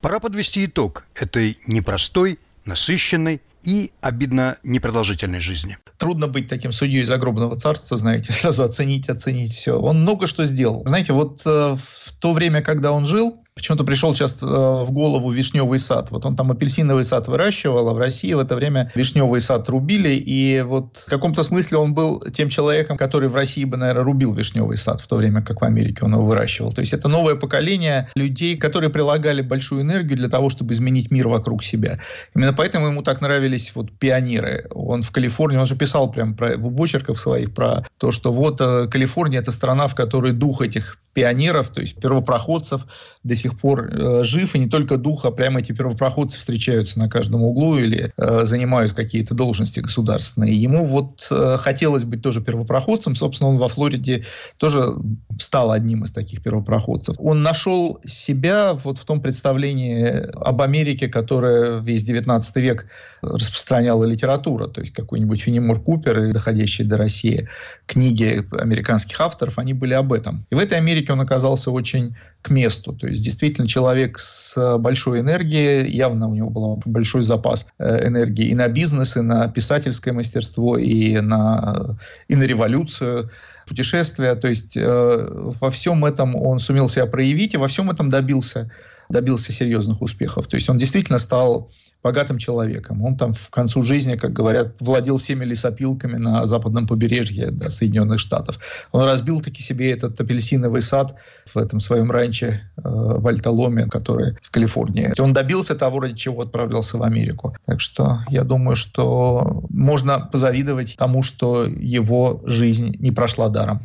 Пора 0.00 0.18
подвести 0.18 0.64
итог 0.64 1.04
этой 1.14 1.58
непростой, 1.66 2.38
насыщенной 2.64 3.42
и 3.62 3.92
обидно 4.00 4.56
непродолжительной 4.62 5.40
жизни. 5.40 5.76
Трудно 5.98 6.28
быть 6.28 6.48
таким 6.48 6.72
судьей 6.72 7.04
загробного 7.04 7.56
царства, 7.56 7.98
знаете, 7.98 8.32
сразу 8.32 8.62
оценить, 8.62 9.08
оценить 9.08 9.52
все. 9.52 9.78
Он 9.78 10.00
много 10.00 10.26
что 10.26 10.44
сделал. 10.44 10.82
Знаете, 10.86 11.12
вот 11.12 11.42
э, 11.44 11.76
в 11.76 12.12
то 12.18 12.32
время, 12.32 12.62
когда 12.62 12.92
он 12.92 13.04
жил, 13.04 13.42
почему-то 13.60 13.84
пришел 13.84 14.14
сейчас 14.14 14.42
э, 14.42 14.46
в 14.46 14.90
голову 14.90 15.30
вишневый 15.30 15.78
сад. 15.78 16.10
Вот 16.10 16.24
он 16.24 16.34
там 16.34 16.50
апельсиновый 16.50 17.04
сад 17.04 17.28
выращивал, 17.28 17.88
а 17.88 17.92
в 17.92 17.98
России 17.98 18.32
в 18.32 18.38
это 18.38 18.56
время 18.56 18.90
вишневый 18.94 19.40
сад 19.40 19.68
рубили. 19.68 20.10
И 20.10 20.62
вот 20.62 21.04
в 21.06 21.10
каком-то 21.10 21.42
смысле 21.42 21.78
он 21.78 21.94
был 21.94 22.20
тем 22.32 22.48
человеком, 22.48 22.96
который 22.96 23.28
в 23.28 23.34
России 23.34 23.64
бы, 23.64 23.76
наверное, 23.76 24.04
рубил 24.04 24.32
вишневый 24.32 24.76
сад, 24.76 25.00
в 25.00 25.06
то 25.06 25.16
время 25.16 25.42
как 25.42 25.60
в 25.60 25.64
Америке 25.64 26.04
он 26.04 26.14
его 26.14 26.24
выращивал. 26.24 26.72
То 26.72 26.80
есть 26.80 26.94
это 26.94 27.08
новое 27.08 27.34
поколение 27.34 28.08
людей, 28.14 28.56
которые 28.56 28.90
прилагали 28.90 29.42
большую 29.42 29.82
энергию 29.82 30.16
для 30.16 30.28
того, 30.28 30.48
чтобы 30.48 30.72
изменить 30.72 31.10
мир 31.10 31.28
вокруг 31.28 31.62
себя. 31.62 32.00
Именно 32.34 32.54
поэтому 32.54 32.86
ему 32.86 33.02
так 33.02 33.20
нравились 33.20 33.72
вот 33.74 33.92
пионеры. 33.92 34.66
Он 34.70 35.02
в 35.02 35.10
Калифорнии, 35.10 35.58
он 35.58 35.66
же 35.66 35.76
писал 35.76 36.10
прям 36.10 36.34
про, 36.34 36.56
в 36.56 36.80
очерках 36.80 37.18
своих 37.18 37.54
про 37.54 37.84
то, 37.98 38.10
что 38.10 38.32
вот 38.32 38.60
э, 38.60 38.88
Калифорния– 38.88 39.38
это 39.40 39.52
страна, 39.52 39.86
в 39.86 39.94
которой 39.94 40.32
дух 40.32 40.62
этих 40.62 40.98
пионеров, 41.12 41.70
то 41.70 41.80
есть 41.80 42.00
первопроходцев, 42.00 42.86
до 43.24 43.34
сих 43.34 43.58
пор 43.58 43.90
э, 43.92 44.24
жив, 44.24 44.54
и 44.54 44.58
не 44.58 44.68
только 44.68 44.96
дух, 44.96 45.24
а 45.24 45.30
прямо 45.30 45.60
эти 45.60 45.72
первопроходцы 45.72 46.38
встречаются 46.38 46.98
на 46.98 47.08
каждом 47.08 47.42
углу 47.42 47.78
или 47.78 48.12
э, 48.16 48.44
занимают 48.44 48.92
какие-то 48.92 49.34
должности 49.34 49.80
государственные. 49.80 50.54
Ему 50.54 50.84
вот 50.84 51.26
э, 51.30 51.56
хотелось 51.58 52.04
быть 52.04 52.22
тоже 52.22 52.40
первопроходцем, 52.40 53.14
собственно, 53.14 53.50
он 53.50 53.56
во 53.56 53.68
Флориде 53.68 54.24
тоже 54.56 54.94
стал 55.38 55.72
одним 55.72 56.04
из 56.04 56.12
таких 56.12 56.42
первопроходцев. 56.42 57.16
Он 57.18 57.42
нашел 57.42 58.00
себя 58.04 58.74
вот 58.74 58.98
в 58.98 59.04
том 59.04 59.20
представлении 59.20 60.26
об 60.36 60.62
Америке, 60.62 61.08
которое 61.08 61.80
весь 61.80 62.04
19 62.04 62.56
век 62.56 62.86
распространяла 63.22 64.04
литература, 64.04 64.66
то 64.66 64.80
есть 64.80 64.94
какой-нибудь 64.94 65.40
Фенимор 65.40 65.82
Купер 65.82 66.24
и 66.24 66.32
доходящие 66.32 66.86
до 66.86 66.96
России 66.96 67.48
книги 67.86 68.42
американских 68.58 69.20
авторов, 69.20 69.58
они 69.58 69.74
были 69.74 69.94
об 69.94 70.12
этом. 70.12 70.46
И 70.50 70.54
в 70.54 70.58
этой 70.58 70.78
Америке 70.78 71.09
Америке 71.10 71.12
он 71.12 71.20
оказался 71.20 71.70
очень 71.70 72.14
к 72.42 72.50
месту. 72.50 72.92
То 72.92 73.06
есть 73.06 73.22
действительно 73.22 73.68
человек 73.68 74.18
с 74.18 74.78
большой 74.78 75.20
энергией, 75.20 75.90
явно 75.90 76.28
у 76.28 76.34
него 76.34 76.50
был 76.50 76.82
большой 76.86 77.22
запас 77.22 77.66
э, 77.78 78.08
энергии 78.08 78.50
и 78.50 78.54
на 78.54 78.68
бизнес, 78.68 79.16
и 79.16 79.20
на 79.20 79.48
писательское 79.48 80.14
мастерство, 80.14 80.78
и 80.78 81.20
на, 81.20 81.96
и 82.28 82.36
на 82.36 82.44
революцию 82.46 83.30
путешествия. 83.66 84.34
То 84.34 84.48
есть 84.48 84.76
э, 84.76 85.28
во 85.60 85.70
всем 85.70 86.04
этом 86.04 86.36
он 86.36 86.58
сумел 86.58 86.88
себя 86.88 87.06
проявить 87.06 87.54
и 87.54 87.58
во 87.58 87.66
всем 87.66 87.90
этом 87.90 88.08
добился, 88.08 88.70
добился 89.10 89.52
серьезных 89.52 90.02
успехов. 90.02 90.46
То 90.46 90.56
есть 90.56 90.70
он 90.70 90.78
действительно 90.78 91.18
стал 91.18 91.68
богатым 92.02 92.38
человеком. 92.38 93.02
Он 93.04 93.16
там 93.16 93.32
в 93.32 93.50
концу 93.50 93.82
жизни, 93.82 94.16
как 94.16 94.32
говорят, 94.32 94.74
владел 94.80 95.18
всеми 95.18 95.44
лесопилками 95.44 96.16
на 96.16 96.46
западном 96.46 96.86
побережье 96.86 97.50
да, 97.50 97.70
Соединенных 97.70 98.18
Штатов. 98.18 98.58
Он 98.92 99.04
разбил 99.04 99.40
таки 99.40 99.62
себе 99.62 99.92
этот 99.92 100.20
апельсиновый 100.20 100.80
сад 100.80 101.16
в 101.46 101.56
этом 101.56 101.80
своем 101.80 102.10
ранче 102.10 102.62
э, 102.76 102.80
в 102.84 103.26
Альталоме, 103.26 103.86
который 103.86 104.36
в 104.42 104.50
Калифорнии. 104.50 105.12
Он 105.18 105.32
добился 105.32 105.74
того, 105.74 106.00
ради 106.00 106.14
чего 106.14 106.42
отправлялся 106.42 106.98
в 106.98 107.02
Америку. 107.02 107.54
Так 107.66 107.80
что 107.80 108.20
я 108.28 108.44
думаю, 108.44 108.76
что 108.76 109.64
можно 109.68 110.20
позавидовать 110.20 110.96
тому, 110.96 111.22
что 111.22 111.64
его 111.66 112.42
жизнь 112.46 112.96
не 112.98 113.10
прошла 113.10 113.48
даром. 113.48 113.82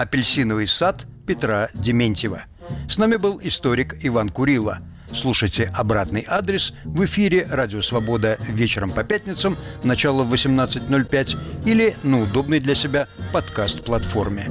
«Апельсиновый 0.00 0.66
сад» 0.66 1.06
Петра 1.26 1.68
Дементьева. 1.74 2.44
С 2.88 2.96
нами 2.96 3.16
был 3.16 3.38
историк 3.42 3.98
Иван 4.00 4.30
Курила. 4.30 4.78
Слушайте 5.12 5.70
обратный 5.74 6.24
адрес 6.26 6.72
в 6.84 7.04
эфире 7.04 7.46
«Радио 7.50 7.82
Свобода» 7.82 8.38
вечером 8.48 8.92
по 8.92 9.04
пятницам, 9.04 9.58
начало 9.84 10.22
в 10.22 10.32
18.05 10.32 11.36
или 11.66 11.94
на 12.02 12.22
удобной 12.22 12.60
для 12.60 12.74
себя 12.74 13.08
подкаст-платформе. 13.34 14.50